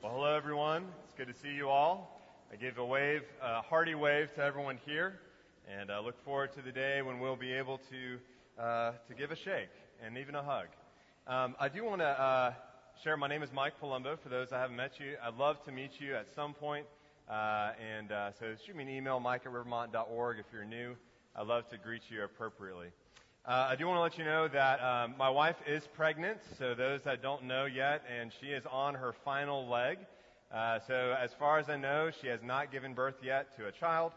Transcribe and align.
Well, 0.00 0.12
hello 0.12 0.36
everyone. 0.36 0.84
It's 1.02 1.14
good 1.14 1.26
to 1.26 1.34
see 1.42 1.52
you 1.56 1.68
all. 1.68 2.20
I 2.52 2.56
gave 2.56 2.78
a 2.78 2.86
wave, 2.86 3.22
a 3.42 3.62
hearty 3.62 3.96
wave 3.96 4.32
to 4.36 4.44
everyone 4.44 4.78
here, 4.86 5.18
and 5.68 5.90
I 5.90 5.98
look 5.98 6.14
forward 6.24 6.52
to 6.52 6.62
the 6.62 6.70
day 6.70 7.02
when 7.02 7.18
we'll 7.18 7.34
be 7.34 7.52
able 7.52 7.80
to 7.90 8.62
uh, 8.62 8.92
to 9.08 9.14
give 9.14 9.32
a 9.32 9.36
shake 9.36 9.70
and 10.00 10.16
even 10.16 10.36
a 10.36 10.42
hug. 10.44 10.66
Um, 11.26 11.56
I 11.58 11.68
do 11.68 11.84
want 11.84 12.00
to 12.00 12.06
uh, 12.06 12.52
share. 13.02 13.16
My 13.16 13.26
name 13.26 13.42
is 13.42 13.50
Mike 13.52 13.72
Palumbo. 13.82 14.16
For 14.22 14.28
those 14.28 14.52
I 14.52 14.60
haven't 14.60 14.76
met 14.76 15.00
you, 15.00 15.16
I'd 15.20 15.34
love 15.34 15.64
to 15.64 15.72
meet 15.72 15.90
you 15.98 16.14
at 16.14 16.26
some 16.32 16.54
point. 16.54 16.86
Uh, 17.28 17.72
and 17.84 18.12
uh, 18.12 18.30
so 18.38 18.54
shoot 18.64 18.76
me 18.76 18.84
an 18.84 18.90
email, 18.90 19.18
mike 19.18 19.42
at 19.46 19.52
rivermont.org 19.52 20.38
if 20.38 20.46
you're 20.52 20.64
new. 20.64 20.94
I'd 21.34 21.48
love 21.48 21.68
to 21.70 21.76
greet 21.76 22.02
you 22.08 22.22
appropriately. 22.22 22.90
Uh, 23.48 23.68
I 23.70 23.76
do 23.76 23.86
want 23.86 23.96
to 23.96 24.02
let 24.02 24.18
you 24.18 24.26
know 24.26 24.46
that 24.46 24.78
um, 24.82 25.14
my 25.18 25.30
wife 25.30 25.56
is 25.66 25.82
pregnant, 25.96 26.36
so 26.58 26.74
those 26.74 27.00
that 27.04 27.22
don't 27.22 27.44
know 27.44 27.64
yet, 27.64 28.02
and 28.14 28.30
she 28.42 28.48
is 28.48 28.62
on 28.70 28.94
her 28.94 29.14
final 29.24 29.66
leg. 29.66 29.96
Uh, 30.52 30.80
so 30.86 31.16
as 31.18 31.30
far 31.38 31.58
as 31.58 31.70
I 31.70 31.78
know, 31.78 32.10
she 32.20 32.26
has 32.26 32.40
not 32.42 32.70
given 32.70 32.92
birth 32.92 33.14
yet 33.22 33.56
to 33.56 33.66
a 33.66 33.72
child, 33.72 34.12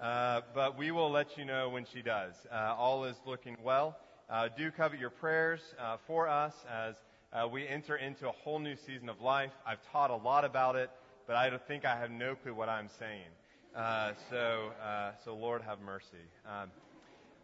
uh, 0.00 0.40
but 0.54 0.78
we 0.78 0.92
will 0.92 1.10
let 1.10 1.36
you 1.36 1.44
know 1.44 1.68
when 1.68 1.84
she 1.92 2.00
does. 2.00 2.32
Uh, 2.50 2.74
all 2.78 3.04
is 3.04 3.16
looking 3.26 3.58
well. 3.62 3.98
Uh, 4.30 4.48
do 4.56 4.70
covet 4.70 4.98
your 4.98 5.10
prayers 5.10 5.60
uh, 5.78 5.98
for 6.06 6.26
us 6.26 6.54
as 6.66 6.94
we 7.52 7.68
enter 7.68 7.96
into 7.96 8.30
a 8.30 8.32
whole 8.32 8.58
new 8.58 8.76
season 8.86 9.10
of 9.10 9.20
life. 9.20 9.52
I've 9.66 9.82
taught 9.92 10.10
a 10.10 10.16
lot 10.16 10.46
about 10.46 10.76
it, 10.76 10.88
but 11.26 11.36
I 11.36 11.54
think 11.68 11.84
I 11.84 11.98
have 11.98 12.10
no 12.10 12.34
clue 12.34 12.54
what 12.54 12.70
I'm 12.70 12.88
saying. 12.98 13.28
so, 14.30 14.70
so 15.22 15.36
Lord 15.36 15.60
have 15.60 15.82
mercy. 15.82 16.24
Um, 16.46 16.70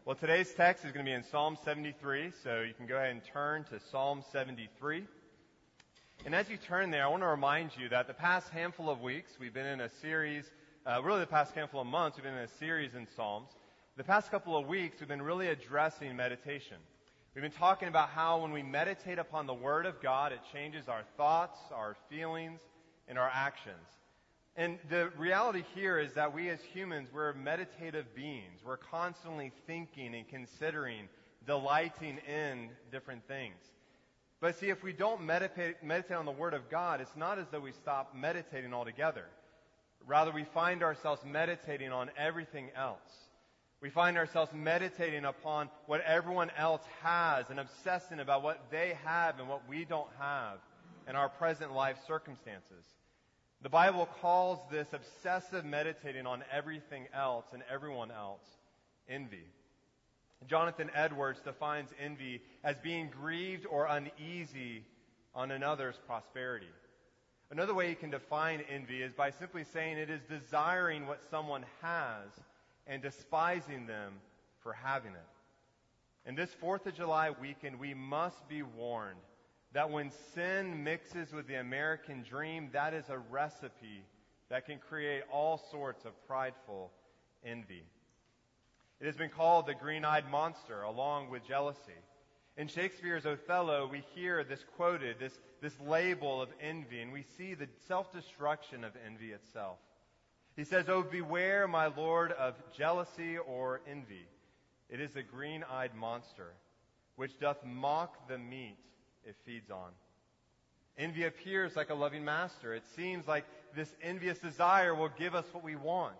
well, 0.06 0.14
today's 0.14 0.54
text 0.54 0.84
is 0.84 0.92
going 0.92 1.04
to 1.04 1.10
be 1.10 1.16
in 1.16 1.24
Psalm 1.24 1.58
73, 1.64 2.30
so 2.44 2.60
you 2.60 2.72
can 2.74 2.86
go 2.86 2.94
ahead 2.94 3.10
and 3.10 3.22
turn 3.24 3.64
to 3.64 3.80
Psalm 3.90 4.22
73. 4.30 5.02
And 6.24 6.32
as 6.32 6.48
you 6.48 6.56
turn 6.58 6.92
there, 6.92 7.04
I 7.04 7.08
want 7.08 7.24
to 7.24 7.26
remind 7.26 7.72
you 7.76 7.88
that 7.88 8.06
the 8.06 8.14
past 8.14 8.50
handful 8.50 8.88
of 8.88 9.00
weeks, 9.00 9.32
we've 9.40 9.52
been 9.52 9.66
in 9.66 9.80
a 9.80 9.90
series, 10.00 10.44
uh, 10.86 11.02
really 11.02 11.18
the 11.18 11.26
past 11.26 11.56
handful 11.56 11.80
of 11.80 11.88
months, 11.88 12.16
we've 12.16 12.22
been 12.22 12.34
in 12.34 12.44
a 12.44 12.58
series 12.60 12.94
in 12.94 13.08
Psalms. 13.16 13.48
The 13.96 14.04
past 14.04 14.30
couple 14.30 14.56
of 14.56 14.68
weeks, 14.68 15.00
we've 15.00 15.08
been 15.08 15.20
really 15.20 15.48
addressing 15.48 16.14
meditation. 16.14 16.76
We've 17.34 17.42
been 17.42 17.50
talking 17.50 17.88
about 17.88 18.10
how 18.10 18.42
when 18.42 18.52
we 18.52 18.62
meditate 18.62 19.18
upon 19.18 19.48
the 19.48 19.54
Word 19.54 19.86
of 19.86 20.00
God, 20.00 20.30
it 20.30 20.38
changes 20.52 20.86
our 20.88 21.02
thoughts, 21.16 21.58
our 21.74 21.96
feelings, 22.08 22.60
and 23.08 23.18
our 23.18 23.30
actions. 23.34 23.88
And 24.56 24.78
the 24.88 25.10
reality 25.18 25.64
here 25.74 25.98
is 25.98 26.14
that 26.14 26.34
we 26.34 26.48
as 26.48 26.60
humans, 26.72 27.08
we're 27.12 27.34
meditative 27.34 28.14
beings. 28.14 28.60
We're 28.64 28.78
constantly 28.78 29.52
thinking 29.66 30.14
and 30.14 30.26
considering, 30.26 31.08
delighting 31.46 32.18
in 32.26 32.70
different 32.90 33.28
things. 33.28 33.56
But 34.40 34.58
see, 34.58 34.70
if 34.70 34.82
we 34.82 34.94
don't 34.94 35.22
meditate, 35.22 35.82
meditate 35.82 36.16
on 36.16 36.24
the 36.24 36.30
Word 36.30 36.54
of 36.54 36.70
God, 36.70 37.02
it's 37.02 37.16
not 37.16 37.38
as 37.38 37.46
though 37.50 37.60
we 37.60 37.72
stop 37.72 38.14
meditating 38.14 38.72
altogether. 38.72 39.24
Rather, 40.06 40.32
we 40.32 40.44
find 40.44 40.82
ourselves 40.82 41.22
meditating 41.24 41.92
on 41.92 42.10
everything 42.16 42.70
else. 42.76 43.00
We 43.82 43.90
find 43.90 44.16
ourselves 44.16 44.52
meditating 44.54 45.26
upon 45.26 45.68
what 45.86 46.00
everyone 46.00 46.50
else 46.56 46.82
has 47.02 47.50
and 47.50 47.60
obsessing 47.60 48.20
about 48.20 48.42
what 48.42 48.70
they 48.70 48.96
have 49.04 49.38
and 49.38 49.48
what 49.48 49.68
we 49.68 49.84
don't 49.84 50.08
have 50.18 50.58
in 51.08 51.14
our 51.14 51.28
present 51.28 51.72
life 51.74 51.96
circumstances. 52.06 52.84
The 53.62 53.68
Bible 53.68 54.06
calls 54.20 54.58
this 54.70 54.88
obsessive 54.92 55.64
meditating 55.64 56.26
on 56.26 56.44
everything 56.52 57.06
else 57.14 57.46
and 57.52 57.62
everyone 57.72 58.10
else 58.10 58.44
envy. 59.08 59.44
Jonathan 60.46 60.90
Edwards 60.94 61.40
defines 61.40 61.88
envy 61.98 62.42
as 62.62 62.78
being 62.78 63.08
grieved 63.08 63.66
or 63.66 63.86
uneasy 63.86 64.84
on 65.34 65.50
another's 65.50 65.98
prosperity. 66.06 66.68
Another 67.50 67.74
way 67.74 67.88
you 67.88 67.96
can 67.96 68.10
define 68.10 68.62
envy 68.68 69.02
is 69.02 69.12
by 69.12 69.30
simply 69.30 69.64
saying 69.64 69.98
it 69.98 70.10
is 70.10 70.20
desiring 70.28 71.06
what 71.06 71.22
someone 71.30 71.64
has 71.80 72.28
and 72.86 73.02
despising 73.02 73.86
them 73.86 74.14
for 74.62 74.72
having 74.72 75.12
it. 75.12 76.28
In 76.28 76.34
this 76.34 76.50
4th 76.62 76.86
of 76.86 76.94
July 76.94 77.30
weekend, 77.30 77.78
we 77.78 77.94
must 77.94 78.48
be 78.48 78.62
warned 78.62 79.16
that 79.76 79.90
when 79.90 80.10
sin 80.34 80.84
mixes 80.84 81.34
with 81.34 81.46
the 81.46 81.56
American 81.56 82.22
dream, 82.22 82.70
that 82.72 82.94
is 82.94 83.10
a 83.10 83.18
recipe 83.18 84.06
that 84.48 84.64
can 84.64 84.78
create 84.78 85.22
all 85.30 85.62
sorts 85.70 86.06
of 86.06 86.12
prideful 86.26 86.90
envy. 87.44 87.82
It 89.00 89.04
has 89.04 89.18
been 89.18 89.28
called 89.28 89.66
the 89.66 89.74
green-eyed 89.74 90.30
monster 90.30 90.80
along 90.80 91.28
with 91.28 91.46
jealousy. 91.46 92.00
In 92.56 92.68
Shakespeare's 92.68 93.26
Othello, 93.26 93.86
we 93.86 94.02
hear 94.14 94.44
this 94.44 94.64
quoted, 94.76 95.18
this, 95.20 95.38
this 95.60 95.78
label 95.86 96.40
of 96.40 96.48
envy, 96.58 97.02
and 97.02 97.12
we 97.12 97.26
see 97.36 97.52
the 97.52 97.68
self-destruction 97.86 98.82
of 98.82 98.92
envy 99.06 99.32
itself. 99.32 99.76
He 100.56 100.64
says, 100.64 100.88
Oh, 100.88 101.02
beware, 101.02 101.68
my 101.68 101.88
lord, 101.88 102.32
of 102.32 102.54
jealousy 102.74 103.36
or 103.36 103.82
envy. 103.86 104.26
It 104.88 105.02
is 105.02 105.10
the 105.10 105.22
green-eyed 105.22 105.94
monster, 105.94 106.54
which 107.16 107.38
doth 107.38 107.62
mock 107.62 108.26
the 108.26 108.38
meat 108.38 108.78
it 109.26 109.36
feeds 109.44 109.70
on. 109.70 109.90
Envy 110.98 111.24
appears 111.24 111.76
like 111.76 111.90
a 111.90 111.94
loving 111.94 112.24
master. 112.24 112.74
It 112.74 112.84
seems 112.96 113.26
like 113.26 113.44
this 113.74 113.94
envious 114.02 114.38
desire 114.38 114.94
will 114.94 115.10
give 115.18 115.34
us 115.34 115.44
what 115.52 115.62
we 115.62 115.76
want. 115.76 116.16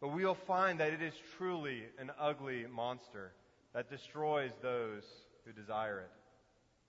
But 0.00 0.08
we 0.08 0.24
will 0.24 0.34
find 0.34 0.80
that 0.80 0.92
it 0.92 1.00
is 1.00 1.14
truly 1.38 1.84
an 1.98 2.10
ugly 2.20 2.66
monster 2.66 3.32
that 3.72 3.88
destroys 3.88 4.50
those 4.60 5.04
who 5.46 5.52
desire 5.52 6.00
it. 6.00 6.10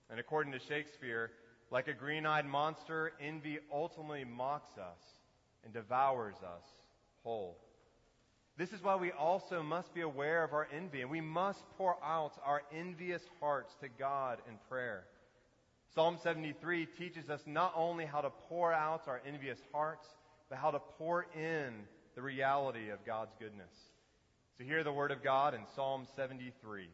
And 0.09 0.19
according 0.19 0.51
to 0.53 0.59
Shakespeare, 0.59 1.31
like 1.71 1.87
a 1.87 1.93
green-eyed 1.93 2.45
monster, 2.45 3.13
envy 3.21 3.59
ultimately 3.71 4.25
mocks 4.25 4.77
us 4.77 4.99
and 5.63 5.73
devours 5.73 6.35
us 6.43 6.65
whole. 7.23 7.57
This 8.57 8.73
is 8.73 8.83
why 8.83 8.95
we 8.95 9.11
also 9.11 9.63
must 9.63 9.93
be 9.93 10.01
aware 10.01 10.43
of 10.43 10.53
our 10.53 10.67
envy, 10.75 11.01
and 11.01 11.09
we 11.09 11.21
must 11.21 11.59
pour 11.77 11.95
out 12.03 12.33
our 12.45 12.61
envious 12.75 13.23
hearts 13.39 13.73
to 13.81 13.87
God 13.87 14.39
in 14.47 14.55
prayer. 14.69 15.05
Psalm 15.95 16.17
73 16.23 16.87
teaches 16.97 17.29
us 17.29 17.41
not 17.45 17.71
only 17.75 18.05
how 18.05 18.21
to 18.21 18.31
pour 18.49 18.73
out 18.73 19.07
our 19.07 19.21
envious 19.27 19.59
hearts, 19.71 20.07
but 20.49 20.57
how 20.57 20.71
to 20.71 20.79
pour 20.97 21.27
in 21.35 21.71
the 22.15 22.21
reality 22.21 22.89
of 22.89 23.05
God's 23.05 23.33
goodness. 23.39 23.71
So 24.57 24.63
hear 24.63 24.83
the 24.83 24.91
word 24.91 25.11
of 25.11 25.23
God 25.23 25.53
in 25.53 25.61
Psalm 25.75 26.07
73. 26.15 26.87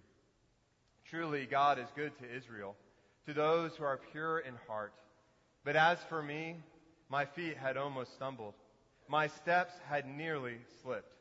Truly, 1.10 1.46
God 1.46 1.80
is 1.80 1.88
good 1.96 2.12
to 2.20 2.36
Israel, 2.36 2.76
to 3.26 3.34
those 3.34 3.72
who 3.78 3.86
are 3.86 4.00
pure 4.12 4.40
in 4.40 4.54
heart. 4.68 4.94
But 5.64 5.78
as 5.78 5.98
for 6.10 6.22
me, 6.22 6.58
my 7.10 7.24
feet 7.24 7.56
had 7.56 7.78
almost 7.78 8.14
stumbled. 8.16 8.54
My 9.08 9.28
steps 9.28 9.74
had 9.88 10.08
nearly 10.08 10.58
slipped. 10.84 11.16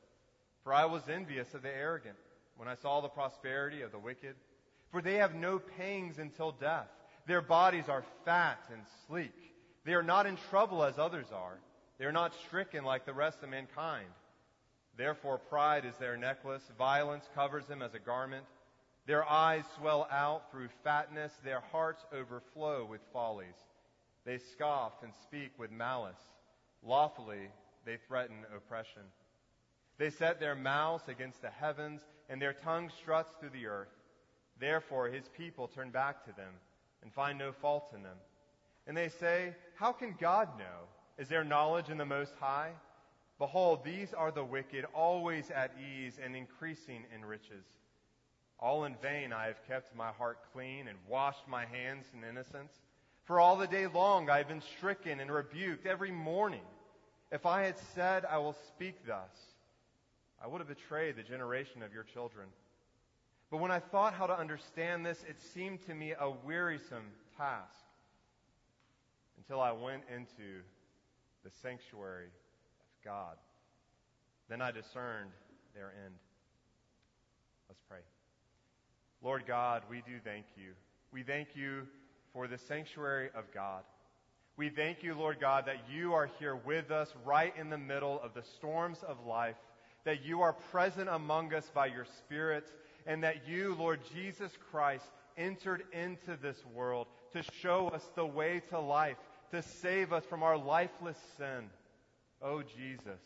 For 0.64 0.74
I 0.74 0.86
was 0.86 1.02
envious 1.08 1.54
of 1.54 1.62
the 1.62 1.74
arrogant 1.74 2.16
when 2.56 2.68
I 2.68 2.74
saw 2.74 3.00
the 3.00 3.08
prosperity 3.08 3.82
of 3.82 3.92
the 3.92 3.98
wicked. 4.00 4.34
For 4.90 5.00
they 5.00 5.14
have 5.14 5.34
no 5.34 5.60
pangs 5.60 6.18
until 6.18 6.50
death. 6.52 6.88
Their 7.28 7.42
bodies 7.42 7.90
are 7.90 8.04
fat 8.24 8.58
and 8.72 8.80
sleek. 9.06 9.34
They 9.84 9.92
are 9.92 10.02
not 10.02 10.24
in 10.24 10.38
trouble 10.48 10.82
as 10.82 10.98
others 10.98 11.26
are. 11.30 11.58
They 11.98 12.06
are 12.06 12.12
not 12.12 12.32
stricken 12.46 12.84
like 12.84 13.04
the 13.04 13.12
rest 13.12 13.42
of 13.42 13.50
mankind. 13.50 14.08
Therefore 14.96 15.36
pride 15.36 15.84
is 15.84 15.94
their 16.00 16.16
necklace. 16.16 16.62
Violence 16.78 17.28
covers 17.34 17.66
them 17.66 17.82
as 17.82 17.92
a 17.92 17.98
garment. 17.98 18.46
Their 19.06 19.28
eyes 19.28 19.64
swell 19.76 20.08
out 20.10 20.50
through 20.50 20.70
fatness. 20.82 21.32
Their 21.44 21.60
hearts 21.60 22.02
overflow 22.14 22.86
with 22.86 23.02
follies. 23.12 23.56
They 24.24 24.38
scoff 24.38 24.94
and 25.02 25.12
speak 25.22 25.50
with 25.58 25.70
malice. 25.70 26.16
Lawfully 26.82 27.50
they 27.84 27.98
threaten 28.08 28.36
oppression. 28.56 29.02
They 29.98 30.08
set 30.08 30.40
their 30.40 30.54
mouths 30.54 31.08
against 31.08 31.42
the 31.42 31.50
heavens 31.50 32.00
and 32.30 32.40
their 32.40 32.54
tongue 32.54 32.90
struts 33.02 33.34
through 33.38 33.50
the 33.50 33.66
earth. 33.66 33.92
Therefore 34.58 35.08
his 35.08 35.28
people 35.36 35.68
turn 35.68 35.90
back 35.90 36.24
to 36.24 36.32
them 36.34 36.54
and 37.02 37.12
find 37.12 37.38
no 37.38 37.52
fault 37.52 37.92
in 37.94 38.02
them. 38.02 38.16
And 38.86 38.96
they 38.96 39.08
say, 39.08 39.54
How 39.74 39.92
can 39.92 40.14
God 40.20 40.48
know? 40.58 40.86
Is 41.18 41.28
there 41.28 41.44
knowledge 41.44 41.88
in 41.88 41.98
the 41.98 42.04
Most 42.04 42.32
High? 42.38 42.72
Behold, 43.38 43.84
these 43.84 44.12
are 44.14 44.32
the 44.32 44.44
wicked, 44.44 44.84
always 44.94 45.50
at 45.50 45.72
ease 45.78 46.18
and 46.22 46.34
increasing 46.34 47.04
in 47.14 47.24
riches. 47.24 47.64
All 48.58 48.84
in 48.84 48.96
vain 48.96 49.32
I 49.32 49.46
have 49.46 49.66
kept 49.68 49.94
my 49.94 50.10
heart 50.10 50.38
clean 50.52 50.88
and 50.88 50.98
washed 51.08 51.46
my 51.46 51.64
hands 51.64 52.06
in 52.12 52.28
innocence. 52.28 52.72
For 53.24 53.38
all 53.38 53.56
the 53.56 53.66
day 53.66 53.86
long 53.86 54.28
I 54.28 54.38
have 54.38 54.48
been 54.48 54.62
stricken 54.76 55.20
and 55.20 55.30
rebuked 55.30 55.86
every 55.86 56.10
morning. 56.10 56.64
If 57.30 57.46
I 57.46 57.62
had 57.62 57.76
said, 57.94 58.24
I 58.24 58.38
will 58.38 58.56
speak 58.68 59.06
thus, 59.06 59.30
I 60.42 60.48
would 60.48 60.60
have 60.60 60.68
betrayed 60.68 61.16
the 61.16 61.22
generation 61.22 61.82
of 61.82 61.92
your 61.92 62.04
children. 62.04 62.46
But 63.50 63.58
when 63.58 63.70
I 63.70 63.78
thought 63.78 64.12
how 64.12 64.26
to 64.26 64.38
understand 64.38 65.06
this, 65.06 65.24
it 65.28 65.40
seemed 65.54 65.84
to 65.86 65.94
me 65.94 66.12
a 66.18 66.30
wearisome 66.44 67.10
task 67.36 67.84
until 69.38 69.60
I 69.60 69.72
went 69.72 70.02
into 70.14 70.62
the 71.44 71.50
sanctuary 71.62 72.26
of 72.26 73.04
God. 73.04 73.36
Then 74.48 74.60
I 74.60 74.70
discerned 74.70 75.30
their 75.74 75.92
end. 76.04 76.14
Let's 77.68 77.80
pray. 77.88 77.98
Lord 79.22 79.44
God, 79.46 79.82
we 79.88 79.98
do 79.98 80.18
thank 80.24 80.44
you. 80.56 80.72
We 81.12 81.22
thank 81.22 81.48
you 81.54 81.86
for 82.32 82.46
the 82.46 82.58
sanctuary 82.58 83.30
of 83.34 83.44
God. 83.54 83.82
We 84.58 84.68
thank 84.68 85.02
you, 85.02 85.14
Lord 85.14 85.38
God, 85.40 85.66
that 85.66 85.84
you 85.90 86.14
are 86.14 86.28
here 86.38 86.56
with 86.56 86.90
us 86.90 87.14
right 87.24 87.54
in 87.56 87.70
the 87.70 87.78
middle 87.78 88.20
of 88.22 88.34
the 88.34 88.42
storms 88.42 88.98
of 89.06 89.24
life, 89.24 89.56
that 90.04 90.24
you 90.24 90.42
are 90.42 90.52
present 90.52 91.08
among 91.08 91.54
us 91.54 91.70
by 91.72 91.86
your 91.86 92.04
Spirit, 92.04 92.70
and 93.06 93.22
that 93.24 93.48
you, 93.48 93.74
Lord 93.78 94.00
Jesus 94.14 94.52
Christ, 94.70 95.06
entered 95.36 95.84
into 95.92 96.36
this 96.40 96.56
world 96.74 97.06
to 97.32 97.42
show 97.60 97.88
us 97.88 98.04
the 98.14 98.26
way 98.26 98.62
to 98.70 98.78
life, 98.78 99.16
to 99.50 99.62
save 99.62 100.12
us 100.12 100.24
from 100.24 100.42
our 100.42 100.56
lifeless 100.56 101.18
sin. 101.36 101.70
Oh, 102.42 102.62
Jesus. 102.62 103.20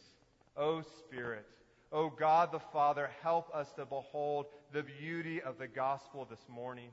Oh, 0.56 0.82
Spirit. 0.82 1.46
Oh, 1.90 2.10
God 2.10 2.52
the 2.52 2.58
Father, 2.58 3.10
help 3.22 3.54
us 3.54 3.70
to 3.76 3.84
behold 3.84 4.46
the 4.72 4.82
beauty 4.82 5.42
of 5.42 5.58
the 5.58 5.68
gospel 5.68 6.26
this 6.28 6.46
morning. 6.48 6.88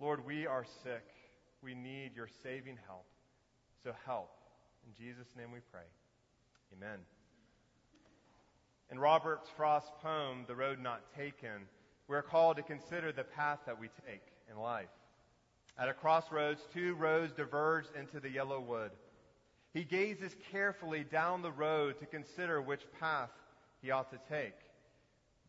Lord, 0.00 0.26
we 0.26 0.46
are 0.46 0.64
sick. 0.82 1.04
We 1.62 1.74
need 1.74 2.12
your 2.14 2.28
saving 2.42 2.78
help. 2.86 3.06
So 3.82 3.92
help. 4.04 4.30
In 4.86 5.04
Jesus' 5.04 5.28
name 5.36 5.52
we 5.52 5.60
pray. 5.70 5.86
Amen. 6.76 7.15
In 8.90 8.98
Robert 8.98 9.40
Frost's 9.56 9.90
poem, 10.00 10.44
The 10.46 10.54
Road 10.54 10.78
Not 10.80 11.02
Taken, 11.16 11.66
we're 12.06 12.22
called 12.22 12.56
to 12.56 12.62
consider 12.62 13.10
the 13.10 13.24
path 13.24 13.58
that 13.66 13.80
we 13.80 13.88
take 14.06 14.22
in 14.50 14.56
life. 14.58 14.88
At 15.76 15.88
a 15.88 15.94
crossroads, 15.94 16.62
two 16.72 16.94
roads 16.94 17.32
diverge 17.32 17.86
into 17.98 18.20
the 18.20 18.30
yellow 18.30 18.60
wood. 18.60 18.92
He 19.74 19.82
gazes 19.84 20.36
carefully 20.52 21.04
down 21.04 21.42
the 21.42 21.50
road 21.50 21.98
to 21.98 22.06
consider 22.06 22.62
which 22.62 22.80
path 23.00 23.30
he 23.82 23.90
ought 23.90 24.10
to 24.10 24.20
take. 24.30 24.54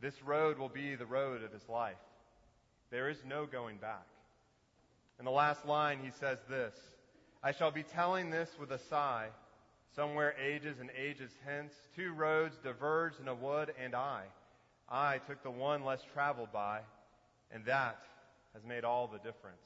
This 0.02 0.22
road 0.24 0.58
will 0.58 0.70
be 0.70 0.96
the 0.96 1.06
road 1.06 1.44
of 1.44 1.54
his 1.54 1.70
life. 1.70 1.96
There 2.90 3.10
is 3.10 3.18
no 3.26 3.46
going 3.46 3.78
back. 3.78 4.08
In 5.20 5.26
the 5.26 5.32
last 5.32 5.66
line, 5.66 6.00
he 6.04 6.12
says 6.12 6.40
this 6.50 6.74
I 7.44 7.52
shall 7.52 7.72
be 7.72 7.84
telling 7.84 8.30
this 8.30 8.50
with 8.60 8.72
a 8.72 8.80
sigh. 8.90 9.28
Somewhere 9.96 10.36
ages 10.44 10.78
and 10.80 10.90
ages 10.98 11.32
hence, 11.46 11.74
two 11.96 12.14
roads 12.14 12.58
diverged 12.64 13.20
in 13.20 13.28
a 13.28 13.36
wood, 13.36 13.74
and 13.84 13.96
I, 13.96 14.24
I 14.90 15.20
took 15.28 15.42
the 15.44 15.52
one 15.52 15.84
less 15.84 16.02
traveled 16.14 16.52
by, 16.52 16.82
and 17.52 17.66
that 17.66 18.00
has 18.54 18.64
made 18.64 18.84
all 18.84 19.08
the 19.08 19.18
difference. 19.18 19.58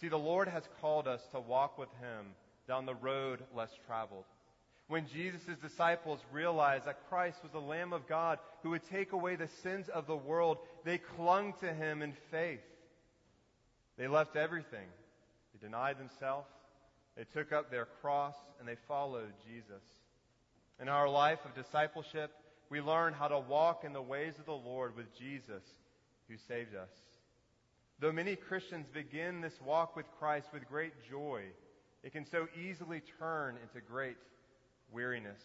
See, 0.00 0.08
the 0.08 0.18
Lord 0.18 0.48
has 0.48 0.64
called 0.80 1.08
us 1.08 1.22
to 1.32 1.40
walk 1.40 1.78
with 1.78 1.88
Him 2.00 2.26
down 2.68 2.86
the 2.86 2.94
road 2.94 3.40
less 3.54 3.70
traveled. 3.86 4.24
When 4.88 5.06
Jesus' 5.08 5.58
disciples 5.60 6.20
realized 6.30 6.84
that 6.84 7.08
Christ 7.08 7.38
was 7.42 7.50
the 7.50 7.60
Lamb 7.60 7.92
of 7.92 8.06
God 8.06 8.38
who 8.62 8.70
would 8.70 8.88
take 8.88 9.12
away 9.12 9.34
the 9.34 9.48
sins 9.62 9.88
of 9.88 10.06
the 10.06 10.16
world, 10.16 10.58
they 10.84 10.98
clung 10.98 11.54
to 11.60 11.72
Him 11.72 12.02
in 12.02 12.12
faith. 12.30 12.60
They 13.98 14.06
left 14.06 14.36
everything. 14.36 14.86
They 15.52 15.66
denied 15.66 15.98
themselves. 15.98 16.48
They 17.16 17.24
took 17.24 17.52
up 17.52 17.70
their 17.70 17.86
cross 18.00 18.34
and 18.58 18.68
they 18.68 18.76
followed 18.86 19.32
Jesus. 19.46 19.82
In 20.80 20.88
our 20.88 21.08
life 21.08 21.38
of 21.44 21.54
discipleship, 21.54 22.30
we 22.68 22.80
learn 22.80 23.14
how 23.14 23.28
to 23.28 23.38
walk 23.38 23.84
in 23.84 23.92
the 23.92 24.02
ways 24.02 24.34
of 24.38 24.44
the 24.44 24.52
Lord 24.52 24.96
with 24.96 25.16
Jesus 25.18 25.62
who 26.28 26.36
saved 26.48 26.74
us. 26.74 26.90
Though 27.98 28.12
many 28.12 28.36
Christians 28.36 28.86
begin 28.92 29.40
this 29.40 29.58
walk 29.64 29.96
with 29.96 30.06
Christ 30.18 30.48
with 30.52 30.68
great 30.68 30.92
joy, 31.08 31.42
it 32.02 32.12
can 32.12 32.26
so 32.26 32.46
easily 32.60 33.02
turn 33.18 33.56
into 33.62 33.86
great 33.86 34.16
weariness. 34.92 35.40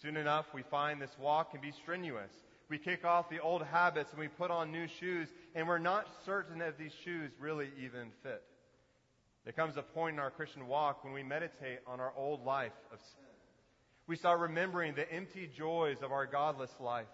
Soon 0.00 0.16
enough, 0.16 0.46
we 0.54 0.62
find 0.62 1.00
this 1.00 1.16
walk 1.18 1.50
can 1.52 1.60
be 1.60 1.72
strenuous. 1.72 2.30
We 2.68 2.78
kick 2.78 3.04
off 3.04 3.30
the 3.30 3.40
old 3.40 3.62
habits 3.62 4.10
and 4.10 4.20
we 4.20 4.28
put 4.28 4.50
on 4.50 4.70
new 4.70 4.86
shoes, 5.00 5.28
and 5.54 5.66
we're 5.66 5.78
not 5.78 6.06
certain 6.24 6.60
if 6.60 6.78
these 6.78 6.92
shoes 7.04 7.32
really 7.40 7.70
even 7.80 8.10
fit. 8.22 8.42
There 9.46 9.52
comes 9.52 9.76
a 9.76 9.82
point 9.82 10.14
in 10.14 10.18
our 10.18 10.32
Christian 10.32 10.66
walk 10.66 11.04
when 11.04 11.12
we 11.12 11.22
meditate 11.22 11.78
on 11.86 12.00
our 12.00 12.12
old 12.16 12.44
life 12.44 12.72
of 12.92 12.98
sin. 12.98 13.24
We 14.08 14.16
start 14.16 14.40
remembering 14.40 14.94
the 14.94 15.10
empty 15.10 15.48
joys 15.56 15.98
of 16.02 16.10
our 16.10 16.26
godless 16.26 16.72
life. 16.80 17.06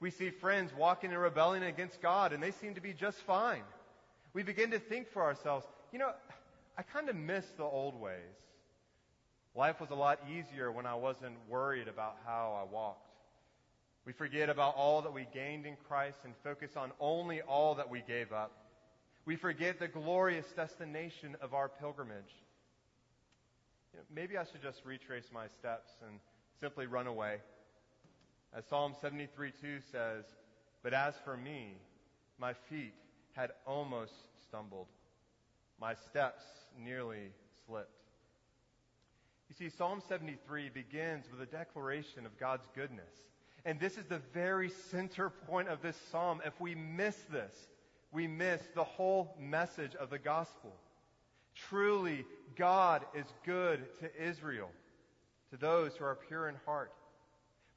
We 0.00 0.10
see 0.10 0.30
friends 0.30 0.72
walking 0.76 1.12
in 1.12 1.18
rebellion 1.18 1.62
against 1.62 2.02
God, 2.02 2.32
and 2.32 2.42
they 2.42 2.50
seem 2.50 2.74
to 2.74 2.80
be 2.80 2.92
just 2.92 3.18
fine. 3.18 3.62
We 4.32 4.42
begin 4.42 4.72
to 4.72 4.80
think 4.80 5.08
for 5.12 5.22
ourselves, 5.22 5.66
you 5.92 6.00
know, 6.00 6.10
I 6.76 6.82
kind 6.82 7.08
of 7.08 7.14
miss 7.14 7.44
the 7.56 7.62
old 7.62 7.94
ways. 7.94 8.16
Life 9.54 9.80
was 9.80 9.90
a 9.90 9.94
lot 9.94 10.18
easier 10.28 10.72
when 10.72 10.84
I 10.84 10.96
wasn't 10.96 11.36
worried 11.48 11.86
about 11.86 12.16
how 12.26 12.58
I 12.60 12.72
walked. 12.72 13.06
We 14.04 14.12
forget 14.12 14.50
about 14.50 14.74
all 14.74 15.02
that 15.02 15.12
we 15.12 15.28
gained 15.32 15.64
in 15.64 15.76
Christ 15.86 16.18
and 16.24 16.34
focus 16.42 16.72
on 16.76 16.90
only 16.98 17.40
all 17.40 17.76
that 17.76 17.88
we 17.88 18.02
gave 18.02 18.32
up. 18.32 18.50
We 19.28 19.36
forget 19.36 19.78
the 19.78 19.88
glorious 19.88 20.46
destination 20.56 21.36
of 21.42 21.52
our 21.52 21.68
pilgrimage. 21.68 22.32
You 23.92 23.98
know, 23.98 24.04
maybe 24.10 24.38
I 24.38 24.44
should 24.44 24.62
just 24.62 24.80
retrace 24.86 25.26
my 25.30 25.48
steps 25.48 25.90
and 26.00 26.18
simply 26.58 26.86
run 26.86 27.06
away. 27.06 27.36
As 28.56 28.64
Psalm 28.70 28.94
73 29.02 29.52
2 29.60 29.80
says, 29.92 30.24
But 30.82 30.94
as 30.94 31.12
for 31.26 31.36
me, 31.36 31.74
my 32.38 32.54
feet 32.70 32.94
had 33.34 33.50
almost 33.66 34.14
stumbled. 34.48 34.86
My 35.78 35.92
steps 35.92 36.44
nearly 36.82 37.32
slipped. 37.66 38.00
You 39.50 39.56
see, 39.58 39.68
Psalm 39.76 40.00
73 40.08 40.70
begins 40.70 41.26
with 41.30 41.46
a 41.46 41.52
declaration 41.52 42.24
of 42.24 42.38
God's 42.40 42.66
goodness. 42.74 43.12
And 43.66 43.78
this 43.78 43.98
is 43.98 44.06
the 44.06 44.22
very 44.32 44.70
center 44.90 45.28
point 45.28 45.68
of 45.68 45.82
this 45.82 45.98
psalm. 46.10 46.40
If 46.46 46.58
we 46.58 46.74
miss 46.74 47.16
this, 47.30 47.52
we 48.12 48.26
miss 48.26 48.62
the 48.74 48.84
whole 48.84 49.36
message 49.38 49.94
of 49.94 50.10
the 50.10 50.18
gospel. 50.18 50.74
Truly, 51.54 52.24
God 52.56 53.04
is 53.14 53.26
good 53.44 53.80
to 54.00 54.22
Israel, 54.22 54.70
to 55.50 55.56
those 55.56 55.96
who 55.96 56.04
are 56.04 56.18
pure 56.28 56.48
in 56.48 56.54
heart. 56.64 56.92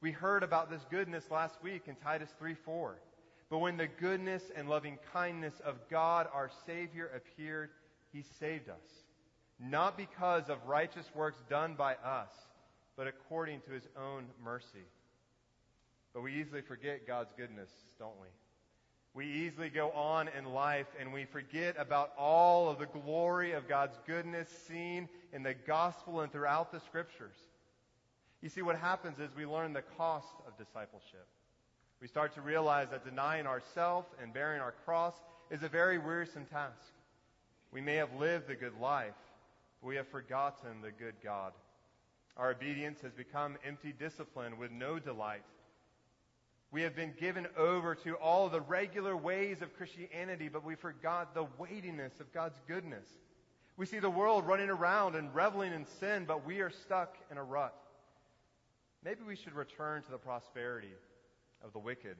We 0.00 0.10
heard 0.10 0.42
about 0.42 0.70
this 0.70 0.84
goodness 0.90 1.30
last 1.30 1.62
week 1.62 1.86
in 1.86 1.96
Titus 1.96 2.32
3:4. 2.38 2.98
But 3.50 3.58
when 3.58 3.76
the 3.76 3.86
goodness 3.86 4.50
and 4.56 4.68
loving 4.68 4.98
kindness 5.12 5.60
of 5.60 5.88
God 5.90 6.26
our 6.32 6.48
Savior 6.64 7.08
appeared, 7.08 7.70
he 8.10 8.22
saved 8.22 8.70
us, 8.70 9.04
not 9.58 9.96
because 9.96 10.48
of 10.48 10.66
righteous 10.66 11.14
works 11.14 11.42
done 11.50 11.74
by 11.74 11.96
us, 11.96 12.30
but 12.96 13.06
according 13.06 13.60
to 13.62 13.70
his 13.70 13.86
own 13.94 14.32
mercy. 14.42 14.86
But 16.14 16.22
we 16.22 16.32
easily 16.34 16.62
forget 16.62 17.06
God's 17.06 17.32
goodness, 17.36 17.70
don't 17.98 18.18
we? 18.20 18.28
We 19.14 19.26
easily 19.26 19.68
go 19.68 19.90
on 19.90 20.28
in 20.28 20.46
life 20.46 20.86
and 20.98 21.12
we 21.12 21.26
forget 21.26 21.76
about 21.78 22.12
all 22.16 22.70
of 22.70 22.78
the 22.78 22.86
glory 22.86 23.52
of 23.52 23.68
God's 23.68 23.98
goodness 24.06 24.48
seen 24.66 25.08
in 25.34 25.42
the 25.42 25.54
gospel 25.54 26.20
and 26.20 26.32
throughout 26.32 26.72
the 26.72 26.80
scriptures. 26.80 27.36
You 28.40 28.48
see, 28.48 28.62
what 28.62 28.78
happens 28.78 29.18
is 29.18 29.28
we 29.36 29.44
learn 29.44 29.74
the 29.74 29.84
cost 29.98 30.34
of 30.46 30.56
discipleship. 30.56 31.26
We 32.00 32.08
start 32.08 32.34
to 32.34 32.40
realize 32.40 32.88
that 32.90 33.04
denying 33.04 33.46
ourselves 33.46 34.08
and 34.20 34.32
bearing 34.32 34.60
our 34.60 34.74
cross 34.84 35.14
is 35.50 35.62
a 35.62 35.68
very 35.68 35.98
wearisome 35.98 36.46
task. 36.46 36.92
We 37.70 37.80
may 37.80 37.96
have 37.96 38.14
lived 38.18 38.48
the 38.48 38.54
good 38.54 38.78
life, 38.80 39.14
but 39.80 39.88
we 39.88 39.96
have 39.96 40.08
forgotten 40.08 40.80
the 40.82 40.90
good 40.90 41.14
God. 41.22 41.52
Our 42.36 42.50
obedience 42.50 43.02
has 43.02 43.12
become 43.12 43.58
empty 43.64 43.92
discipline 43.92 44.56
with 44.56 44.70
no 44.72 44.98
delight 44.98 45.42
we 46.72 46.82
have 46.82 46.96
been 46.96 47.12
given 47.20 47.46
over 47.56 47.94
to 47.96 48.14
all 48.14 48.48
the 48.48 48.62
regular 48.62 49.14
ways 49.14 49.60
of 49.60 49.76
Christianity, 49.76 50.48
but 50.48 50.64
we 50.64 50.74
forgot 50.74 51.34
the 51.34 51.46
weightiness 51.58 52.18
of 52.18 52.32
God's 52.32 52.58
goodness. 52.66 53.06
We 53.76 53.84
see 53.84 53.98
the 53.98 54.10
world 54.10 54.46
running 54.46 54.70
around 54.70 55.14
and 55.14 55.34
reveling 55.34 55.74
in 55.74 55.84
sin, 56.00 56.24
but 56.26 56.46
we 56.46 56.60
are 56.60 56.70
stuck 56.70 57.14
in 57.30 57.36
a 57.36 57.44
rut. 57.44 57.74
Maybe 59.04 59.20
we 59.26 59.36
should 59.36 59.52
return 59.52 60.02
to 60.02 60.10
the 60.10 60.18
prosperity 60.18 60.94
of 61.62 61.74
the 61.74 61.78
wicked. 61.78 62.16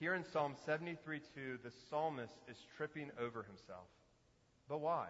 Here 0.00 0.14
in 0.14 0.24
Psalm 0.24 0.56
73 0.66 1.20
2, 1.34 1.58
the 1.62 1.70
psalmist 1.88 2.34
is 2.48 2.56
tripping 2.76 3.10
over 3.20 3.44
himself. 3.44 3.86
But 4.68 4.80
why? 4.80 5.06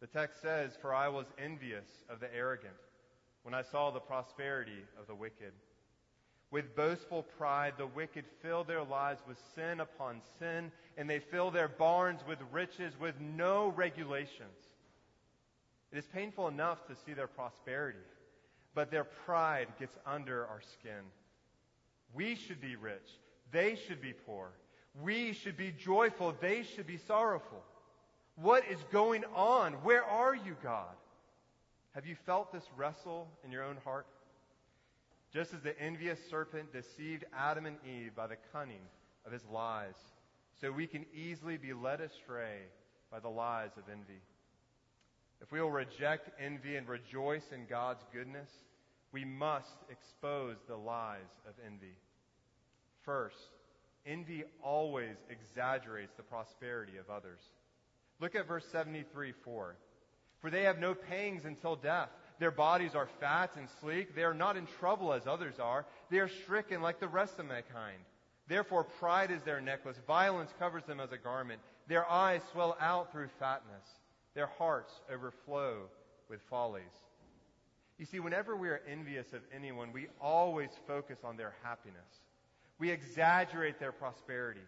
The 0.00 0.08
text 0.08 0.42
says, 0.42 0.72
For 0.80 0.92
I 0.92 1.08
was 1.08 1.26
envious 1.38 1.86
of 2.10 2.18
the 2.18 2.34
arrogant 2.34 2.74
when 3.44 3.54
I 3.54 3.62
saw 3.62 3.92
the 3.92 4.00
prosperity 4.00 4.82
of 4.98 5.06
the 5.06 5.14
wicked. 5.14 5.52
With 6.54 6.76
boastful 6.76 7.24
pride, 7.36 7.72
the 7.78 7.88
wicked 7.88 8.26
fill 8.40 8.62
their 8.62 8.84
lives 8.84 9.20
with 9.26 9.38
sin 9.56 9.80
upon 9.80 10.20
sin, 10.38 10.70
and 10.96 11.10
they 11.10 11.18
fill 11.18 11.50
their 11.50 11.66
barns 11.66 12.20
with 12.28 12.38
riches 12.52 12.92
with 13.00 13.16
no 13.20 13.72
regulations. 13.74 14.54
It 15.90 15.98
is 15.98 16.06
painful 16.06 16.46
enough 16.46 16.86
to 16.86 16.94
see 16.94 17.12
their 17.12 17.26
prosperity, 17.26 17.98
but 18.72 18.92
their 18.92 19.02
pride 19.02 19.66
gets 19.80 19.98
under 20.06 20.46
our 20.46 20.60
skin. 20.78 21.02
We 22.14 22.36
should 22.36 22.60
be 22.60 22.76
rich. 22.76 23.18
They 23.50 23.74
should 23.74 24.00
be 24.00 24.12
poor. 24.12 24.52
We 25.02 25.32
should 25.32 25.56
be 25.56 25.72
joyful. 25.72 26.36
They 26.40 26.62
should 26.62 26.86
be 26.86 26.98
sorrowful. 26.98 27.64
What 28.36 28.62
is 28.70 28.78
going 28.92 29.24
on? 29.34 29.72
Where 29.82 30.04
are 30.04 30.36
you, 30.36 30.56
God? 30.62 30.94
Have 31.96 32.06
you 32.06 32.14
felt 32.26 32.52
this 32.52 32.68
wrestle 32.76 33.26
in 33.44 33.50
your 33.50 33.64
own 33.64 33.78
heart? 33.82 34.06
Just 35.34 35.52
as 35.52 35.60
the 35.62 35.78
envious 35.80 36.18
serpent 36.30 36.72
deceived 36.72 37.24
Adam 37.36 37.66
and 37.66 37.76
Eve 37.84 38.14
by 38.14 38.28
the 38.28 38.36
cunning 38.52 38.86
of 39.26 39.32
his 39.32 39.44
lies, 39.52 39.94
so 40.60 40.70
we 40.70 40.86
can 40.86 41.04
easily 41.12 41.56
be 41.56 41.72
led 41.72 42.00
astray 42.00 42.58
by 43.10 43.18
the 43.18 43.28
lies 43.28 43.70
of 43.76 43.82
envy. 43.90 44.20
If 45.42 45.50
we 45.50 45.60
will 45.60 45.72
reject 45.72 46.30
envy 46.40 46.76
and 46.76 46.88
rejoice 46.88 47.42
in 47.52 47.66
God's 47.68 48.04
goodness, 48.12 48.48
we 49.12 49.24
must 49.24 49.74
expose 49.90 50.56
the 50.68 50.76
lies 50.76 51.20
of 51.48 51.54
envy. 51.66 51.96
First, 53.04 53.36
envy 54.06 54.44
always 54.62 55.16
exaggerates 55.28 56.12
the 56.16 56.22
prosperity 56.22 56.96
of 56.96 57.10
others. 57.10 57.40
Look 58.20 58.36
at 58.36 58.46
verse 58.46 58.64
73 58.70 59.32
4. 59.44 59.76
For 60.40 60.50
they 60.50 60.62
have 60.62 60.78
no 60.78 60.94
pangs 60.94 61.44
until 61.44 61.74
death. 61.74 62.10
Their 62.38 62.50
bodies 62.50 62.94
are 62.94 63.08
fat 63.20 63.50
and 63.56 63.68
sleek. 63.80 64.14
They 64.14 64.24
are 64.24 64.34
not 64.34 64.56
in 64.56 64.66
trouble 64.78 65.12
as 65.12 65.26
others 65.26 65.58
are. 65.58 65.86
They 66.10 66.18
are 66.18 66.28
stricken 66.28 66.82
like 66.82 67.00
the 67.00 67.08
rest 67.08 67.38
of 67.38 67.46
mankind. 67.46 67.98
Therefore, 68.48 68.84
pride 68.84 69.30
is 69.30 69.42
their 69.42 69.60
necklace. 69.60 69.96
Violence 70.06 70.50
covers 70.58 70.84
them 70.84 71.00
as 71.00 71.12
a 71.12 71.18
garment. 71.18 71.60
Their 71.88 72.08
eyes 72.10 72.40
swell 72.52 72.76
out 72.80 73.12
through 73.12 73.28
fatness. 73.38 73.86
Their 74.34 74.48
hearts 74.58 74.92
overflow 75.12 75.88
with 76.28 76.40
follies. 76.50 76.82
You 77.98 78.06
see, 78.06 78.18
whenever 78.18 78.56
we 78.56 78.68
are 78.68 78.82
envious 78.90 79.32
of 79.32 79.40
anyone, 79.54 79.92
we 79.92 80.08
always 80.20 80.70
focus 80.86 81.18
on 81.22 81.36
their 81.36 81.54
happiness. 81.62 82.00
We 82.78 82.90
exaggerate 82.90 83.78
their 83.78 83.92
prosperity. 83.92 84.60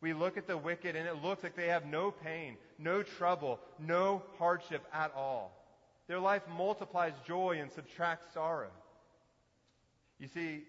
We 0.00 0.14
look 0.14 0.36
at 0.36 0.46
the 0.46 0.56
wicked 0.56 0.96
and 0.96 1.06
it 1.06 1.22
looks 1.22 1.42
like 1.42 1.54
they 1.54 1.68
have 1.68 1.84
no 1.84 2.10
pain, 2.10 2.56
no 2.78 3.02
trouble, 3.02 3.60
no 3.78 4.22
hardship 4.38 4.82
at 4.92 5.12
all. 5.14 5.61
Their 6.12 6.20
life 6.20 6.42
multiplies 6.58 7.14
joy 7.26 7.60
and 7.62 7.72
subtracts 7.72 8.34
sorrow. 8.34 8.68
You 10.18 10.28
see, 10.28 10.60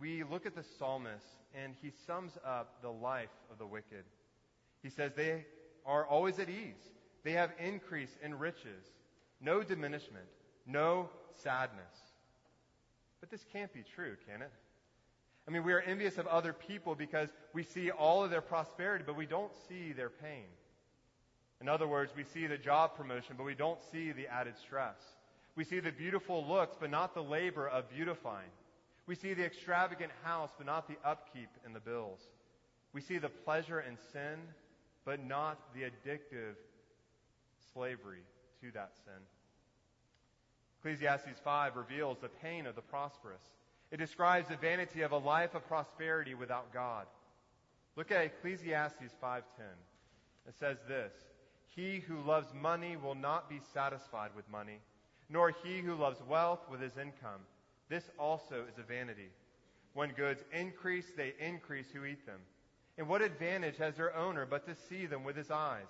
we 0.00 0.24
look 0.24 0.46
at 0.46 0.56
the 0.56 0.64
psalmist 0.64 1.24
and 1.54 1.74
he 1.80 1.92
sums 2.08 2.32
up 2.44 2.82
the 2.82 2.90
life 2.90 3.30
of 3.52 3.58
the 3.58 3.66
wicked. 3.68 4.02
He 4.82 4.90
says 4.90 5.12
they 5.14 5.46
are 5.86 6.04
always 6.04 6.40
at 6.40 6.48
ease. 6.48 6.90
They 7.22 7.30
have 7.34 7.52
increase 7.60 8.10
in 8.20 8.36
riches, 8.36 8.84
no 9.40 9.62
diminishment, 9.62 10.26
no 10.66 11.08
sadness. 11.40 11.94
But 13.20 13.30
this 13.30 13.44
can't 13.52 13.72
be 13.72 13.84
true, 13.94 14.16
can 14.28 14.42
it? 14.42 14.50
I 15.46 15.52
mean, 15.52 15.62
we 15.62 15.72
are 15.72 15.82
envious 15.82 16.18
of 16.18 16.26
other 16.26 16.52
people 16.52 16.96
because 16.96 17.28
we 17.54 17.62
see 17.62 17.92
all 17.92 18.24
of 18.24 18.32
their 18.32 18.40
prosperity, 18.40 19.04
but 19.06 19.16
we 19.16 19.26
don't 19.26 19.52
see 19.68 19.92
their 19.92 20.10
pain. 20.10 20.46
In 21.60 21.68
other 21.68 21.88
words, 21.88 22.12
we 22.16 22.24
see 22.24 22.46
the 22.46 22.56
job 22.56 22.96
promotion, 22.96 23.34
but 23.36 23.44
we 23.44 23.54
don't 23.54 23.80
see 23.90 24.12
the 24.12 24.28
added 24.28 24.54
stress. 24.58 24.96
We 25.56 25.64
see 25.64 25.80
the 25.80 25.90
beautiful 25.90 26.46
looks, 26.46 26.76
but 26.78 26.90
not 26.90 27.14
the 27.14 27.22
labor 27.22 27.68
of 27.68 27.90
beautifying. 27.90 28.50
We 29.06 29.16
see 29.16 29.34
the 29.34 29.44
extravagant 29.44 30.12
house, 30.22 30.50
but 30.56 30.66
not 30.66 30.86
the 30.86 30.96
upkeep 31.04 31.48
and 31.64 31.74
the 31.74 31.80
bills. 31.80 32.20
We 32.92 33.00
see 33.00 33.18
the 33.18 33.28
pleasure 33.28 33.80
in 33.80 33.96
sin, 34.12 34.38
but 35.04 35.24
not 35.24 35.58
the 35.74 35.80
addictive 35.80 36.54
slavery 37.72 38.22
to 38.60 38.70
that 38.72 38.92
sin. 39.04 39.22
Ecclesiastes 40.78 41.40
5 41.42 41.76
reveals 41.76 42.18
the 42.20 42.28
pain 42.28 42.66
of 42.66 42.76
the 42.76 42.82
prosperous. 42.82 43.42
It 43.90 43.96
describes 43.96 44.48
the 44.48 44.56
vanity 44.56 45.02
of 45.02 45.12
a 45.12 45.18
life 45.18 45.54
of 45.54 45.66
prosperity 45.66 46.34
without 46.34 46.72
God. 46.72 47.06
Look 47.96 48.12
at 48.12 48.24
Ecclesiastes 48.24 49.14
5:10. 49.20 49.42
It 50.46 50.54
says 50.60 50.78
this, 50.86 51.12
"He 51.74 52.00
who 52.00 52.20
loves 52.20 52.52
money 52.54 52.96
will 52.96 53.14
not 53.14 53.48
be 53.48 53.60
satisfied 53.72 54.30
with 54.34 54.48
money, 54.48 54.80
nor 55.28 55.50
he 55.50 55.80
who 55.80 55.94
loves 55.94 56.20
wealth 56.22 56.68
with 56.68 56.80
his 56.80 56.96
income. 56.96 57.42
This 57.88 58.10
also 58.18 58.64
is 58.70 58.78
a 58.78 58.82
vanity. 58.82 59.30
When 59.94 60.12
goods 60.12 60.44
increase, 60.52 61.06
they 61.16 61.34
increase 61.38 61.90
who 61.92 62.04
eat 62.04 62.26
them. 62.26 62.40
And 62.96 63.08
what 63.08 63.22
advantage 63.22 63.76
has 63.78 63.96
their 63.96 64.14
owner 64.16 64.44
but 64.44 64.66
to 64.66 64.74
see 64.74 65.06
them 65.06 65.24
with 65.24 65.36
his 65.36 65.50
eyes? 65.50 65.86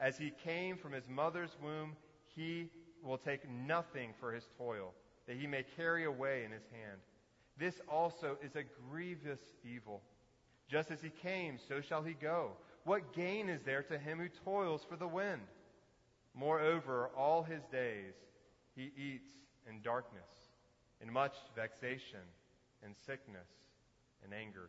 As 0.00 0.18
he 0.18 0.30
came 0.44 0.76
from 0.76 0.92
his 0.92 1.08
mother's 1.08 1.56
womb, 1.62 1.96
he 2.36 2.68
will 3.02 3.18
take 3.18 3.48
nothing 3.48 4.12
for 4.20 4.32
his 4.32 4.48
toil, 4.56 4.92
that 5.26 5.36
he 5.36 5.46
may 5.46 5.64
carry 5.76 6.04
away 6.04 6.44
in 6.44 6.52
his 6.52 6.66
hand. 6.70 7.00
This 7.56 7.80
also 7.88 8.36
is 8.42 8.54
a 8.56 8.64
grievous 8.90 9.40
evil. 9.64 10.02
Just 10.70 10.90
as 10.90 11.00
he 11.00 11.10
came, 11.22 11.58
so 11.68 11.80
shall 11.80 12.02
he 12.02 12.14
go. 12.14 12.52
What 12.84 13.14
gain 13.14 13.48
is 13.48 13.60
there 13.64 13.82
to 13.84 13.98
him 13.98 14.18
who 14.18 14.28
toils 14.44 14.82
for 14.88 14.96
the 14.96 15.08
wind? 15.08 15.42
Moreover, 16.34 17.10
all 17.16 17.42
his 17.42 17.62
days 17.72 18.14
he 18.74 18.92
eats 18.96 19.28
in 19.68 19.80
darkness, 19.82 20.22
in 21.00 21.12
much 21.12 21.34
vexation, 21.56 22.20
in 22.84 22.94
sickness, 23.06 23.48
and 24.24 24.32
anger. 24.32 24.68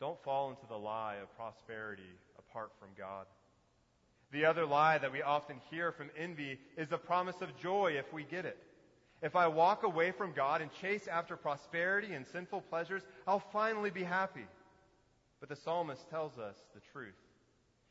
Don't 0.00 0.22
fall 0.24 0.50
into 0.50 0.66
the 0.68 0.76
lie 0.76 1.16
of 1.22 1.34
prosperity 1.36 2.02
apart 2.38 2.72
from 2.80 2.88
God. 2.98 3.26
The 4.32 4.46
other 4.46 4.66
lie 4.66 4.98
that 4.98 5.12
we 5.12 5.22
often 5.22 5.60
hear 5.70 5.92
from 5.92 6.10
envy 6.18 6.58
is 6.76 6.88
the 6.88 6.98
promise 6.98 7.36
of 7.40 7.56
joy 7.60 7.92
if 7.98 8.12
we 8.12 8.24
get 8.24 8.46
it. 8.46 8.58
If 9.22 9.36
I 9.36 9.46
walk 9.46 9.84
away 9.84 10.10
from 10.10 10.32
God 10.32 10.60
and 10.60 10.70
chase 10.80 11.06
after 11.06 11.36
prosperity 11.36 12.12
and 12.14 12.26
sinful 12.26 12.62
pleasures, 12.62 13.02
I'll 13.26 13.38
finally 13.52 13.90
be 13.90 14.02
happy. 14.02 14.46
But 15.38 15.48
the 15.48 15.56
psalmist 15.56 16.10
tells 16.10 16.38
us 16.38 16.56
the 16.74 16.80
truth. 16.92 17.14